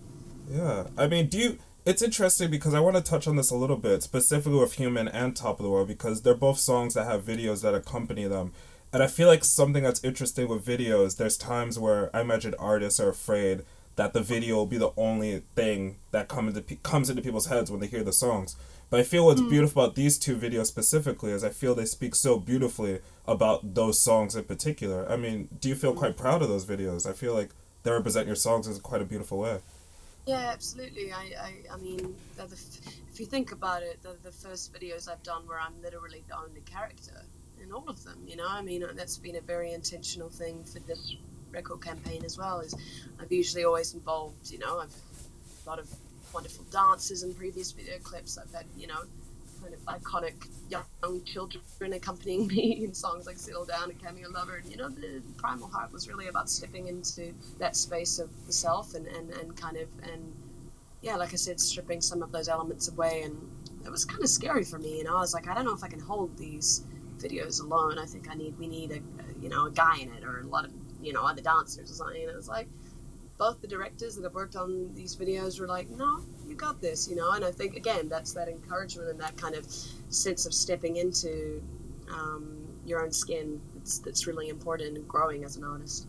Yeah, 0.50 0.86
I 0.96 1.08
mean, 1.08 1.28
do 1.28 1.38
you? 1.38 1.58
It's 1.84 2.02
interesting 2.02 2.50
because 2.50 2.74
I 2.74 2.80
want 2.80 2.96
to 2.96 3.02
touch 3.02 3.26
on 3.26 3.36
this 3.36 3.50
a 3.50 3.56
little 3.56 3.76
bit, 3.76 4.02
specifically 4.02 4.58
with 4.58 4.74
Human 4.74 5.08
and 5.08 5.34
Top 5.34 5.58
of 5.58 5.64
the 5.64 5.70
World, 5.70 5.88
because 5.88 6.20
they're 6.20 6.34
both 6.34 6.58
songs 6.58 6.94
that 6.94 7.06
have 7.06 7.24
videos 7.24 7.62
that 7.62 7.74
accompany 7.74 8.24
them. 8.26 8.52
And 8.92 9.02
I 9.02 9.06
feel 9.06 9.28
like 9.28 9.44
something 9.44 9.82
that's 9.82 10.04
interesting 10.04 10.48
with 10.48 10.66
videos, 10.66 11.16
there's 11.16 11.38
times 11.38 11.78
where 11.78 12.14
I 12.14 12.20
imagine 12.20 12.54
artists 12.58 13.00
are 13.00 13.08
afraid 13.08 13.62
that 13.98 14.12
the 14.12 14.20
video 14.20 14.54
will 14.54 14.66
be 14.66 14.78
the 14.78 14.92
only 14.96 15.42
thing 15.56 15.96
that 16.12 16.28
come 16.28 16.46
into, 16.46 16.62
comes 16.76 17.10
into 17.10 17.20
people's 17.20 17.46
heads 17.46 17.68
when 17.68 17.80
they 17.80 17.88
hear 17.88 18.04
the 18.04 18.12
songs. 18.12 18.54
But 18.90 19.00
I 19.00 19.02
feel 19.02 19.26
what's 19.26 19.40
mm. 19.40 19.50
beautiful 19.50 19.82
about 19.82 19.96
these 19.96 20.20
two 20.20 20.36
videos 20.36 20.66
specifically 20.66 21.32
is 21.32 21.42
I 21.42 21.48
feel 21.48 21.74
they 21.74 21.84
speak 21.84 22.14
so 22.14 22.38
beautifully 22.38 23.00
about 23.26 23.74
those 23.74 24.00
songs 24.00 24.36
in 24.36 24.44
particular. 24.44 25.04
I 25.10 25.16
mean, 25.16 25.48
do 25.60 25.68
you 25.68 25.74
feel 25.74 25.94
quite 25.94 26.16
proud 26.16 26.42
of 26.42 26.48
those 26.48 26.64
videos? 26.64 27.10
I 27.10 27.12
feel 27.12 27.34
like 27.34 27.50
they 27.82 27.90
represent 27.90 28.28
your 28.28 28.36
songs 28.36 28.68
in 28.68 28.78
quite 28.78 29.02
a 29.02 29.04
beautiful 29.04 29.40
way. 29.40 29.58
Yeah, 30.26 30.48
absolutely. 30.52 31.12
I, 31.12 31.32
I, 31.40 31.74
I 31.74 31.76
mean, 31.78 32.14
the, 32.36 32.44
if 32.44 33.18
you 33.18 33.26
think 33.26 33.50
about 33.50 33.82
it, 33.82 34.00
the, 34.04 34.14
the 34.22 34.30
first 34.30 34.72
videos 34.72 35.10
I've 35.10 35.24
done 35.24 35.42
where 35.48 35.58
I'm 35.58 35.74
literally 35.82 36.22
the 36.28 36.38
only 36.38 36.60
character 36.60 37.20
in 37.60 37.72
all 37.72 37.88
of 37.88 38.04
them. 38.04 38.22
You 38.28 38.36
know, 38.36 38.46
I 38.48 38.62
mean, 38.62 38.84
that's 38.94 39.18
been 39.18 39.34
a 39.34 39.40
very 39.40 39.72
intentional 39.72 40.28
thing 40.28 40.62
for 40.62 40.78
this 40.78 41.16
record 41.52 41.82
campaign 41.82 42.24
as 42.24 42.38
well. 42.38 42.60
Is 42.60 42.74
I've 43.20 43.32
usually 43.32 43.64
always 43.64 43.94
involved. 43.94 44.50
You 44.50 44.58
know, 44.58 44.80
I've 44.80 44.94
a 45.66 45.68
lot 45.68 45.78
of 45.78 45.88
wonderful 46.32 46.64
dances 46.70 47.22
in 47.22 47.34
previous 47.34 47.72
video 47.72 47.98
clips. 47.98 48.38
I've 48.38 48.52
had, 48.52 48.66
you 48.76 48.86
know, 48.86 49.02
kind 49.60 49.74
of 49.74 49.80
iconic 49.86 50.34
young 50.70 51.24
children 51.24 51.92
accompanying 51.92 52.46
me 52.54 52.84
in 52.84 52.94
songs 52.94 53.26
like 53.26 53.38
Settle 53.38 53.64
Down 53.64 53.90
and 53.90 54.02
Cameo 54.02 54.30
Lover. 54.30 54.56
And, 54.56 54.70
you 54.70 54.76
know, 54.76 54.88
the 54.88 55.22
Primal 55.36 55.68
Heart 55.68 55.92
was 55.92 56.08
really 56.08 56.28
about 56.28 56.48
stepping 56.48 56.88
into 56.88 57.34
that 57.58 57.76
space 57.76 58.18
of 58.18 58.30
the 58.46 58.52
self 58.52 58.94
and, 58.94 59.06
and, 59.06 59.30
and 59.30 59.56
kind 59.56 59.76
of, 59.76 59.88
and 60.02 60.32
yeah, 61.02 61.16
like 61.16 61.32
I 61.32 61.36
said, 61.36 61.60
stripping 61.60 62.00
some 62.00 62.22
of 62.22 62.32
those 62.32 62.48
elements 62.48 62.88
away. 62.88 63.22
And 63.22 63.36
it 63.84 63.90
was 63.90 64.04
kind 64.04 64.22
of 64.22 64.28
scary 64.28 64.64
for 64.64 64.78
me, 64.78 64.98
you 64.98 65.04
know, 65.04 65.16
I 65.16 65.20
was 65.20 65.34
like, 65.34 65.48
I 65.48 65.54
don't 65.54 65.64
know 65.64 65.74
if 65.74 65.84
I 65.84 65.88
can 65.88 66.00
hold 66.00 66.36
these 66.36 66.82
videos 67.18 67.60
alone. 67.62 67.98
I 67.98 68.06
think 68.06 68.30
I 68.30 68.34
need, 68.34 68.58
we 68.58 68.66
need 68.66 68.90
a, 68.92 68.96
a 68.96 69.42
you 69.42 69.48
know, 69.48 69.66
a 69.66 69.70
guy 69.70 69.98
in 69.98 70.12
it 70.12 70.24
or 70.24 70.40
a 70.40 70.46
lot 70.46 70.64
of, 70.64 70.72
you 71.02 71.12
know, 71.12 71.24
other 71.24 71.42
dancers 71.42 71.90
or 71.90 71.94
something. 71.94 72.22
And 72.22 72.30
it 72.30 72.36
was 72.36 72.48
like, 72.48 72.68
both 73.38 73.60
the 73.60 73.68
directors 73.68 74.16
that 74.16 74.24
have 74.24 74.34
worked 74.34 74.56
on 74.56 74.92
these 74.94 75.14
videos 75.14 75.60
were 75.60 75.68
like, 75.68 75.88
no, 75.90 76.20
you 76.46 76.54
got 76.54 76.80
this, 76.80 77.08
you 77.08 77.14
know. 77.14 77.32
And 77.32 77.44
I 77.44 77.52
think 77.52 77.76
again, 77.76 78.08
that's 78.08 78.32
that 78.32 78.48
encouragement 78.48 79.08
and 79.08 79.20
that 79.20 79.36
kind 79.36 79.54
of 79.54 79.64
sense 80.10 80.44
of 80.44 80.52
stepping 80.52 80.96
into 80.96 81.62
um, 82.12 82.66
your 82.84 83.02
own 83.02 83.12
skin. 83.12 83.60
That's 83.74 83.98
that's 83.98 84.26
really 84.26 84.48
important 84.48 84.96
and 84.96 85.06
growing 85.06 85.44
as 85.44 85.56
an 85.56 85.64
artist. 85.64 86.06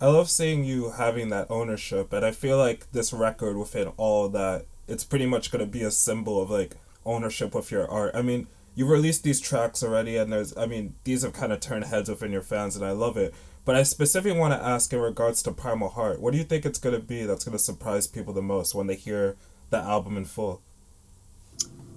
I 0.00 0.06
love 0.06 0.28
seeing 0.28 0.64
you 0.64 0.90
having 0.90 1.28
that 1.28 1.46
ownership, 1.48 2.12
and 2.12 2.24
I 2.24 2.32
feel 2.32 2.58
like 2.58 2.90
this 2.90 3.12
record 3.12 3.56
within 3.56 3.92
all 3.96 4.28
that, 4.30 4.66
it's 4.88 5.04
pretty 5.04 5.26
much 5.26 5.52
gonna 5.52 5.66
be 5.66 5.82
a 5.82 5.92
symbol 5.92 6.42
of 6.42 6.50
like 6.50 6.76
ownership 7.06 7.54
with 7.54 7.70
your 7.70 7.88
art. 7.88 8.10
I 8.14 8.22
mean, 8.22 8.48
you 8.74 8.86
released 8.86 9.22
these 9.22 9.40
tracks 9.40 9.84
already, 9.84 10.16
and 10.16 10.32
there's, 10.32 10.56
I 10.56 10.66
mean, 10.66 10.94
these 11.04 11.22
have 11.22 11.32
kind 11.32 11.52
of 11.52 11.60
turned 11.60 11.84
heads 11.84 12.08
within 12.08 12.32
your 12.32 12.42
fans, 12.42 12.74
and 12.74 12.84
I 12.84 12.90
love 12.90 13.16
it. 13.16 13.32
But 13.64 13.76
I 13.76 13.82
specifically 13.82 14.38
want 14.38 14.52
to 14.52 14.62
ask 14.62 14.92
in 14.92 15.00
regards 15.00 15.42
to 15.44 15.52
Primal 15.52 15.88
Heart, 15.88 16.20
what 16.20 16.32
do 16.32 16.38
you 16.38 16.44
think 16.44 16.66
it's 16.66 16.78
going 16.78 16.94
to 16.94 17.00
be 17.00 17.24
that's 17.24 17.44
going 17.44 17.56
to 17.56 17.62
surprise 17.62 18.06
people 18.06 18.34
the 18.34 18.42
most 18.42 18.74
when 18.74 18.86
they 18.86 18.94
hear 18.94 19.36
the 19.70 19.78
album 19.78 20.18
in 20.18 20.26
full? 20.26 20.60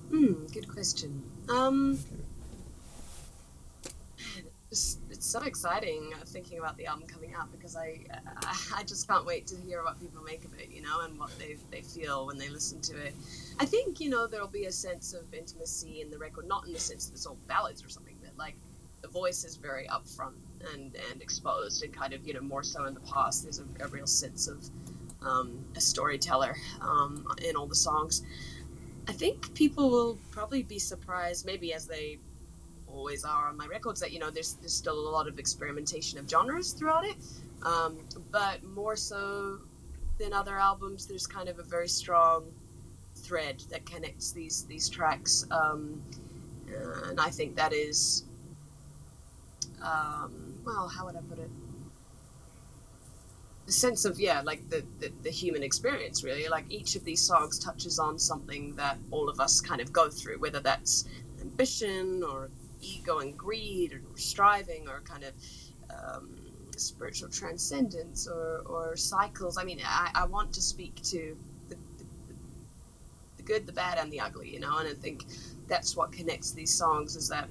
Hmm, 0.10 0.46
good 0.54 0.70
question. 0.72 1.24
Um, 1.50 2.00
it's, 4.72 4.98
so 5.20 5.42
exciting 5.42 6.14
uh, 6.14 6.24
thinking 6.26 6.60
about 6.60 6.78
the 6.78 6.86
album 6.86 7.06
coming 7.06 7.34
out 7.34 7.52
because 7.52 7.76
I, 7.76 8.00
I 8.74 8.84
just 8.84 9.08
can't 9.10 9.26
wait 9.26 9.46
to 9.48 9.58
hear 9.58 9.84
what 9.84 10.00
people 10.00 10.24
make 10.24 10.46
of 10.46 10.54
it, 10.58 10.70
you 10.70 10.82
know, 10.82 11.02
and 11.02 11.20
what 11.20 11.38
they, 11.38 11.58
they 11.70 11.82
feel 11.82 12.28
when 12.28 12.38
they 12.38 12.48
listen 12.48 12.80
to 12.82 12.96
it. 12.96 13.14
I 13.60 13.66
think, 13.66 14.00
you 14.00 14.10
know, 14.10 14.26
there'll 14.28 14.48
be 14.48 14.66
a 14.66 14.72
sense 14.72 15.14
of 15.14 15.34
intimacy 15.34 16.00
in 16.00 16.10
the 16.12 16.18
record, 16.18 16.48
not 16.48 16.66
in 16.66 16.72
the 16.72 16.80
sense 16.80 17.08
that 17.08 17.16
it's 17.16 17.26
all 17.26 17.38
ballads 17.48 17.84
or 17.84 17.90
something, 17.90 18.16
but 18.22 18.38
like 18.38 18.56
the 19.02 19.10
voice 19.10 19.44
is 19.44 19.58
very 19.58 19.86
upfront 19.88 20.36
and 20.74 20.96
and 21.12 21.22
exposed 21.22 21.84
and 21.84 21.94
kind 21.94 22.14
of 22.14 22.26
you 22.28 22.34
know 22.34 22.42
more 22.42 22.64
so 22.64 22.86
in 22.86 22.94
the 22.94 23.00
past 23.02 23.44
there's 23.44 23.60
a, 23.60 23.86
a 23.86 23.88
real 23.88 24.08
sense 24.08 24.48
of 24.48 24.64
um, 25.26 25.66
a 25.76 25.82
storyteller 25.82 26.56
um, 26.82 27.26
in 27.44 27.56
all 27.56 27.68
the 27.68 27.76
songs. 27.76 28.24
I 29.08 29.14
think 29.14 29.54
people 29.54 29.90
will 29.90 30.18
probably 30.32 30.64
be 30.64 30.80
surprised 30.80 31.46
maybe 31.46 31.74
as 31.74 31.88
they 31.88 32.20
always 32.88 33.24
are 33.24 33.48
on 33.50 33.58
my 33.58 33.68
records 33.68 34.00
that 34.02 34.12
you 34.12 34.20
know 34.20 34.30
there's 34.30 34.54
there's 34.56 34.74
still 34.74 34.98
a 34.98 35.10
lot 35.10 35.28
of 35.28 35.40
experimentation 35.40 36.20
of 36.20 36.30
genres 36.30 36.74
throughout 36.74 37.06
it. 37.06 37.16
Um, 37.64 37.98
but 38.32 38.64
more 38.64 38.96
so 38.96 39.60
than 40.20 40.34
other 40.34 40.58
albums 40.58 41.06
there's 41.06 41.28
kind 41.28 41.50
of 41.50 41.60
a 41.60 41.64
very 41.64 41.88
strong 41.88 42.46
thread 43.16 43.62
that 43.70 43.86
connects 43.86 44.32
these 44.32 44.64
these 44.66 44.90
tracks 44.90 45.46
um, 45.52 46.02
and 47.06 47.20
i 47.20 47.30
think 47.30 47.56
that 47.56 47.74
is 47.74 48.24
um, 49.84 50.47
well, 50.68 50.90
how 50.90 51.06
would 51.06 51.16
I 51.16 51.22
put 51.22 51.40
it? 51.40 51.50
The 53.66 53.72
sense 53.72 54.06
of 54.06 54.20
yeah, 54.20 54.42
like 54.42 54.70
the, 54.70 54.84
the, 55.00 55.12
the 55.24 55.30
human 55.30 55.64
experience 55.64 56.24
really. 56.24 56.48
Like 56.48 56.66
each 56.70 56.96
of 56.96 57.04
these 57.06 57.22
songs 57.22 57.58
touches 57.58 58.00
on 58.00 58.20
something 58.20 58.76
that 58.76 58.98
all 59.12 59.30
of 59.30 59.40
us 59.40 59.62
kind 59.62 59.82
of 59.82 59.92
go 59.92 60.10
through, 60.10 60.40
whether 60.40 60.60
that's 60.60 61.06
ambition 61.42 62.24
or 62.24 62.50
ego 62.82 63.20
and 63.20 63.38
greed 63.38 63.94
or 63.94 64.02
striving 64.16 64.88
or 64.88 65.02
kind 65.02 65.24
of 65.24 65.34
um, 65.90 66.38
spiritual 66.76 67.30
transcendence 67.30 68.28
or, 68.28 68.62
or 68.66 68.98
cycles. 68.98 69.58
I 69.58 69.64
mean, 69.64 69.80
I, 69.86 70.12
I 70.14 70.26
want 70.26 70.54
to 70.54 70.62
speak 70.62 70.96
to 71.04 71.38
the, 71.70 71.76
the, 71.76 72.06
the 73.38 73.44
good, 73.44 73.66
the 73.66 73.74
bad, 73.74 73.98
and 73.98 74.12
the 74.12 74.20
ugly, 74.20 74.54
you 74.54 74.60
know, 74.60 74.78
and 74.78 74.88
I 74.88 74.94
think 74.94 75.26
that's 75.68 75.96
what 75.96 76.12
connects 76.12 76.52
these 76.52 76.74
songs 76.74 77.16
is 77.16 77.30
that 77.30 77.48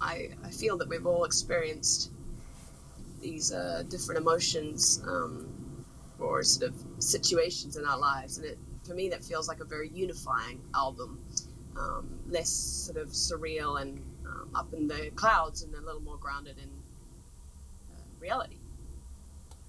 I, 0.00 0.30
I 0.44 0.50
feel 0.50 0.76
that 0.78 0.88
we've 0.88 1.06
all 1.06 1.24
experienced 1.24 2.10
these 3.26 3.52
uh, 3.52 3.82
different 3.88 4.20
emotions 4.20 5.02
um, 5.06 5.84
or 6.18 6.42
sort 6.42 6.70
of 6.70 6.76
situations 6.98 7.76
in 7.76 7.84
our 7.84 7.98
lives, 7.98 8.38
and 8.38 8.46
it 8.46 8.58
for 8.86 8.94
me 8.94 9.08
that 9.08 9.24
feels 9.24 9.48
like 9.48 9.60
a 9.60 9.64
very 9.64 9.88
unifying 9.88 10.60
album, 10.74 11.18
um, 11.76 12.04
less 12.28 12.48
sort 12.48 12.98
of 13.02 13.08
surreal 13.08 13.80
and 13.82 14.00
um, 14.26 14.48
up 14.54 14.72
in 14.72 14.86
the 14.86 15.10
clouds, 15.16 15.62
and 15.62 15.74
a 15.74 15.80
little 15.80 16.00
more 16.00 16.18
grounded 16.18 16.56
in 16.58 16.70
uh, 17.90 17.98
reality. 18.20 18.56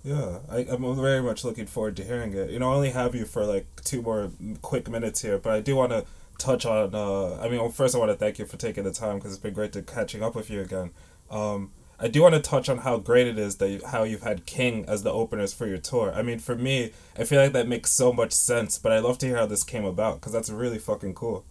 Yeah, 0.04 0.40
I, 0.50 0.60
I'm 0.70 0.96
very 0.96 1.24
much 1.24 1.44
looking 1.44 1.66
forward 1.66 1.96
to 1.98 2.04
hearing 2.04 2.34
it. 2.34 2.52
You 2.52 2.60
know, 2.60 2.72
I 2.72 2.76
only 2.76 2.92
have 2.92 3.16
you 3.16 3.26
for 3.26 3.44
like 3.46 3.66
two 3.84 4.02
more 4.02 4.32
quick 4.62 4.88
minutes 4.88 5.22
here, 5.22 5.40
but 5.40 5.52
I 5.52 5.62
do 5.62 5.76
want 5.76 5.92
to 5.92 6.06
touch 6.38 6.66
on. 6.66 6.94
Uh, 6.94 7.42
I 7.42 7.50
mean, 7.50 7.60
well, 7.60 7.70
first 7.70 7.96
I 7.96 7.98
want 7.98 8.12
to 8.12 8.18
thank 8.18 8.38
you 8.40 8.46
for 8.46 8.58
taking 8.58 8.84
the 8.84 8.94
time 8.94 9.16
because 9.18 9.32
it's 9.34 9.42
been 9.42 9.56
great 9.56 9.74
to 9.74 9.82
catching 9.82 10.22
up 10.22 10.36
with 10.36 10.50
you 10.50 10.62
again. 10.62 10.92
Um, 11.30 11.72
I 12.00 12.08
do 12.08 12.22
want 12.22 12.36
to 12.36 12.42
touch 12.42 12.70
on 12.70 12.80
how 12.80 12.98
great 12.98 13.26
it 13.26 13.40
is 13.40 13.56
that 13.58 13.70
you, 13.70 13.82
how 13.88 14.04
you've 14.04 14.22
had 14.22 14.46
King 14.46 14.86
as 14.88 15.02
the 15.02 15.12
openers 15.12 15.52
for 15.52 15.66
your 15.66 15.80
tour. 15.80 16.14
I 16.14 16.22
mean, 16.22 16.38
for 16.38 16.56
me, 16.56 16.92
I 17.18 17.24
feel 17.24 17.42
like 17.42 17.54
that 17.54 17.68
makes 17.68 17.92
so 17.92 18.14
much 18.14 18.34
sense. 18.34 18.78
But 18.78 18.92
I 18.92 19.00
love 19.00 19.18
to 19.20 19.26
hear 19.26 19.38
how 19.38 19.48
this 19.48 19.64
came 19.64 19.84
about 19.84 20.20
because 20.20 20.32
that's 20.32 20.50
really 20.52 20.78
fucking 20.78 21.16
cool. 21.16 21.44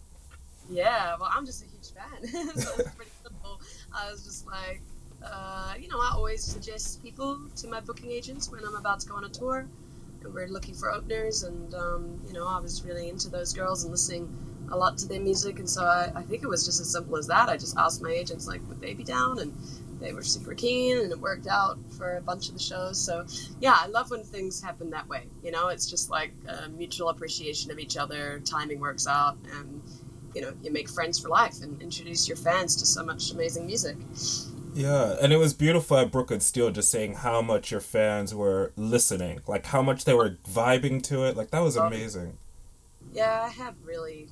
Yeah, 0.70 1.16
well, 1.20 1.30
I'm 1.32 1.46
just 1.46 1.64
a 1.64 1.66
huge 1.66 1.90
fan, 1.90 2.46
so 2.56 2.70
it's 2.78 2.94
pretty 2.94 3.10
simple. 3.22 3.60
I 3.94 4.10
was 4.10 4.24
just 4.24 4.46
like, 4.46 4.80
uh, 5.24 5.74
you 5.78 5.88
know, 5.88 5.98
I 5.98 6.10
always 6.14 6.42
suggest 6.42 7.02
people 7.02 7.38
to 7.56 7.68
my 7.68 7.80
booking 7.80 8.10
agents 8.10 8.50
when 8.50 8.64
I'm 8.64 8.74
about 8.76 9.00
to 9.00 9.08
go 9.08 9.16
on 9.16 9.24
a 9.24 9.28
tour, 9.28 9.66
and 10.22 10.34
we're 10.34 10.48
looking 10.48 10.74
for 10.74 10.92
openers. 10.92 11.42
And 11.42 11.74
um, 11.74 12.20
you 12.26 12.32
know, 12.32 12.46
I 12.46 12.60
was 12.60 12.84
really 12.84 13.08
into 13.08 13.28
those 13.28 13.52
girls 13.52 13.82
and 13.82 13.90
listening 13.90 14.28
a 14.70 14.76
lot 14.76 14.98
to 14.98 15.08
their 15.08 15.20
music, 15.20 15.58
and 15.58 15.68
so 15.68 15.84
I, 15.84 16.10
I 16.14 16.22
think 16.22 16.42
it 16.42 16.48
was 16.48 16.64
just 16.64 16.80
as 16.80 16.90
simple 16.90 17.16
as 17.16 17.26
that. 17.28 17.48
I 17.48 17.56
just 17.56 17.76
asked 17.76 18.02
my 18.02 18.10
agents 18.10 18.46
like, 18.46 18.60
would 18.68 18.80
they 18.80 18.94
be 18.94 19.04
down, 19.04 19.38
and 19.38 19.52
they 20.00 20.12
were 20.12 20.22
super 20.22 20.54
keen, 20.54 20.98
and 20.98 21.10
it 21.10 21.18
worked 21.18 21.46
out 21.46 21.78
for 21.96 22.16
a 22.16 22.20
bunch 22.20 22.48
of 22.48 22.54
the 22.54 22.60
shows. 22.60 22.98
So 22.98 23.26
yeah, 23.60 23.76
I 23.78 23.86
love 23.86 24.10
when 24.10 24.22
things 24.22 24.62
happen 24.62 24.90
that 24.90 25.08
way. 25.08 25.24
You 25.42 25.50
know, 25.50 25.68
it's 25.68 25.88
just 25.88 26.10
like 26.10 26.32
a 26.48 26.68
mutual 26.68 27.08
appreciation 27.08 27.70
of 27.70 27.78
each 27.78 27.96
other. 27.96 28.40
Timing 28.44 28.80
works 28.80 29.06
out, 29.06 29.36
and 29.52 29.82
you 30.34 30.42
know, 30.42 30.52
you 30.62 30.70
make 30.70 30.88
friends 30.88 31.18
for 31.18 31.28
life 31.28 31.62
and 31.62 31.80
introduce 31.80 32.28
your 32.28 32.36
fans 32.36 32.76
to 32.76 32.86
so 32.86 33.02
much 33.02 33.30
amazing 33.32 33.66
music. 33.66 33.96
Yeah, 34.74 35.16
and 35.22 35.32
it 35.32 35.38
was 35.38 35.54
beautiful 35.54 35.96
at 35.96 36.12
Brooklyn 36.12 36.40
Steel 36.40 36.70
just 36.70 36.90
saying 36.90 37.14
how 37.14 37.40
much 37.40 37.70
your 37.70 37.80
fans 37.80 38.34
were 38.34 38.72
listening, 38.76 39.40
like 39.46 39.64
how 39.64 39.80
much 39.80 40.04
they 40.04 40.12
were 40.12 40.36
vibing 40.46 41.02
to 41.04 41.24
it. 41.24 41.34
Like 41.34 41.50
that 41.52 41.60
was 41.60 41.78
Oh. 41.78 41.86
amazing. 41.86 42.36
Yeah, 43.14 43.44
I 43.46 43.48
have 43.48 43.74
really, 43.82 44.28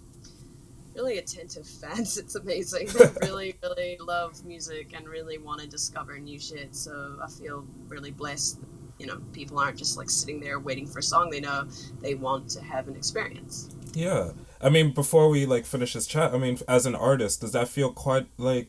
really 0.95 1.19
attentive 1.19 1.67
fans. 1.81 2.19
It's 2.19 2.35
amazing. 2.35 2.89
They 2.89 3.27
really, 3.27 3.57
really 3.63 3.97
love 4.01 4.45
music 4.45 4.93
and 4.95 5.09
really 5.09 5.39
want 5.39 5.61
to 5.61 5.67
discover 5.67 6.19
new 6.19 6.39
shit. 6.39 6.75
So 6.75 7.19
I 7.23 7.29
feel 7.29 7.65
really 7.89 8.11
blessed. 8.11 8.61
that, 8.61 8.69
You 8.99 9.07
know, 9.07 9.21
people 9.33 9.59
aren't 9.59 9.79
just 9.79 9.97
like 9.99 10.11
sitting 10.11 10.41
there 10.41 10.59
waiting 10.59 10.87
for 10.87 11.01
a 11.01 11.03
song. 11.03 11.31
They 11.31 11.41
know 11.41 11.67
they 12.01 12.15
want 12.15 12.49
to 12.51 12.63
have 12.63 12.89
an 12.89 12.97
experience. 12.97 13.69
Yeah. 13.93 14.31
I 14.61 14.71
mean, 14.71 14.93
before 14.93 15.29
we 15.29 15.47
like 15.47 15.67
finish 15.67 15.93
this 15.95 16.07
chat, 16.07 16.33
I 16.35 16.39
mean, 16.39 16.59
as 16.69 16.87
an 16.87 16.95
artist, 16.95 17.41
does 17.41 17.53
that 17.53 17.69
feel 17.69 17.93
quite 17.93 18.27
like 18.39 18.69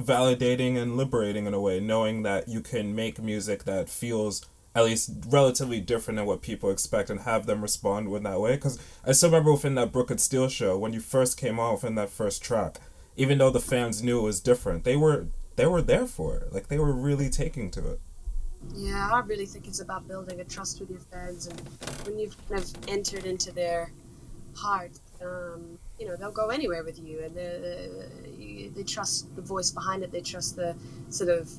validating 0.00 0.76
and 0.76 0.96
liberating 0.96 1.46
in 1.46 1.54
a 1.54 1.60
way, 1.60 1.80
knowing 1.80 2.22
that 2.22 2.48
you 2.48 2.60
can 2.60 2.94
make 2.94 3.22
music 3.22 3.64
that 3.64 3.88
feels 3.88 4.44
at 4.74 4.84
least 4.84 5.10
relatively 5.28 5.80
different 5.80 6.16
than 6.16 6.26
what 6.26 6.42
people 6.42 6.70
expect 6.70 7.10
and 7.10 7.20
have 7.20 7.46
them 7.46 7.62
respond 7.62 8.08
in 8.08 8.22
that 8.22 8.40
way? 8.40 8.54
Because 8.54 8.78
I 9.06 9.12
still 9.12 9.28
remember 9.28 9.52
within 9.52 9.74
that 9.76 9.92
Brooklyn 9.92 10.18
Steel 10.18 10.48
show 10.48 10.78
when 10.78 10.92
you 10.92 11.00
first 11.00 11.36
came 11.38 11.58
on 11.58 11.74
within 11.74 11.94
that 11.96 12.10
first 12.10 12.42
track, 12.42 12.78
even 13.16 13.38
though 13.38 13.50
the 13.50 13.60
fans 13.60 14.02
knew 14.02 14.18
it 14.20 14.22
was 14.22 14.40
different, 14.40 14.84
they 14.84 14.96
were 14.96 15.26
they 15.56 15.66
were 15.66 15.82
there 15.82 16.06
for 16.06 16.36
it. 16.36 16.52
Like 16.52 16.68
they 16.68 16.78
were 16.78 16.92
really 16.92 17.28
taking 17.28 17.70
to 17.72 17.92
it. 17.92 18.00
Yeah, 18.74 19.10
I 19.12 19.20
really 19.20 19.46
think 19.46 19.66
it's 19.66 19.80
about 19.80 20.06
building 20.08 20.40
a 20.40 20.44
trust 20.44 20.80
with 20.80 20.88
your 20.90 21.00
fans, 21.00 21.46
and 21.46 21.60
when 22.04 22.18
you've 22.18 22.36
kind 22.48 22.62
of 22.62 22.70
entered 22.88 23.26
into 23.26 23.52
their 23.52 23.90
heart, 24.54 24.92
um, 25.20 25.78
you 25.98 26.06
know 26.06 26.16
they'll 26.16 26.30
go 26.32 26.48
anywhere 26.48 26.84
with 26.84 26.98
you, 26.98 27.20
and 27.20 27.34
you- 28.38 28.70
they 28.70 28.82
trust 28.84 29.34
the 29.36 29.42
voice 29.42 29.70
behind 29.70 30.02
it. 30.02 30.12
They 30.12 30.20
trust 30.20 30.56
the 30.56 30.74
sort 31.10 31.28
of 31.30 31.50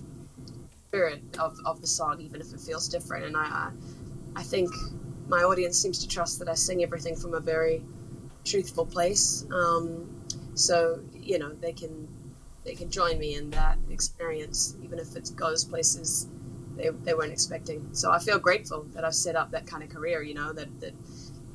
spirit 0.94 1.24
of, 1.40 1.58
of 1.66 1.82
the 1.82 1.88
song, 1.88 2.22
even 2.22 2.40
if 2.40 2.54
it 2.54 2.60
feels 2.60 2.88
different. 2.88 3.26
And 3.26 3.36
I, 3.36 3.72
I, 4.36 4.44
think 4.44 4.70
my 5.28 5.40
audience 5.40 5.82
seems 5.82 5.98
to 6.00 6.08
trust 6.08 6.38
that 6.38 6.48
I 6.48 6.54
sing 6.54 6.84
everything 6.84 7.16
from 7.16 7.34
a 7.34 7.40
very 7.40 7.82
truthful 8.46 8.86
place. 8.86 9.44
Um, 9.52 10.24
so 10.54 11.00
you 11.16 11.40
know 11.40 11.52
they 11.52 11.74
can 11.74 12.08
they 12.64 12.76
can 12.76 12.92
join 12.92 13.18
me 13.18 13.34
in 13.34 13.50
that 13.50 13.80
experience, 13.90 14.76
even 14.84 15.00
if 15.00 15.16
it 15.16 15.32
goes 15.36 15.66
places 15.66 16.28
they, 16.78 16.90
they 16.90 17.16
weren't 17.16 17.34
expecting. 17.34 17.90
So 17.94 18.12
I 18.12 18.20
feel 18.20 18.38
grateful 18.38 18.84
that 18.94 19.04
I've 19.04 19.16
set 19.16 19.36
up 19.36 19.50
that 19.50 19.66
kind 19.66 19.82
of 19.82 19.90
career, 19.90 20.22
you 20.22 20.36
know, 20.36 20.54
that, 20.54 20.80
that 20.82 20.94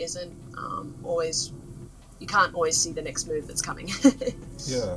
isn't 0.00 0.32
um, 0.56 0.96
always, 1.04 1.52
you 2.18 2.26
can't 2.26 2.54
always 2.54 2.76
see 2.76 2.92
the 2.92 3.02
next 3.02 3.26
move 3.28 3.46
that's 3.46 3.62
coming. 3.62 3.90
Yeah. 4.66 4.96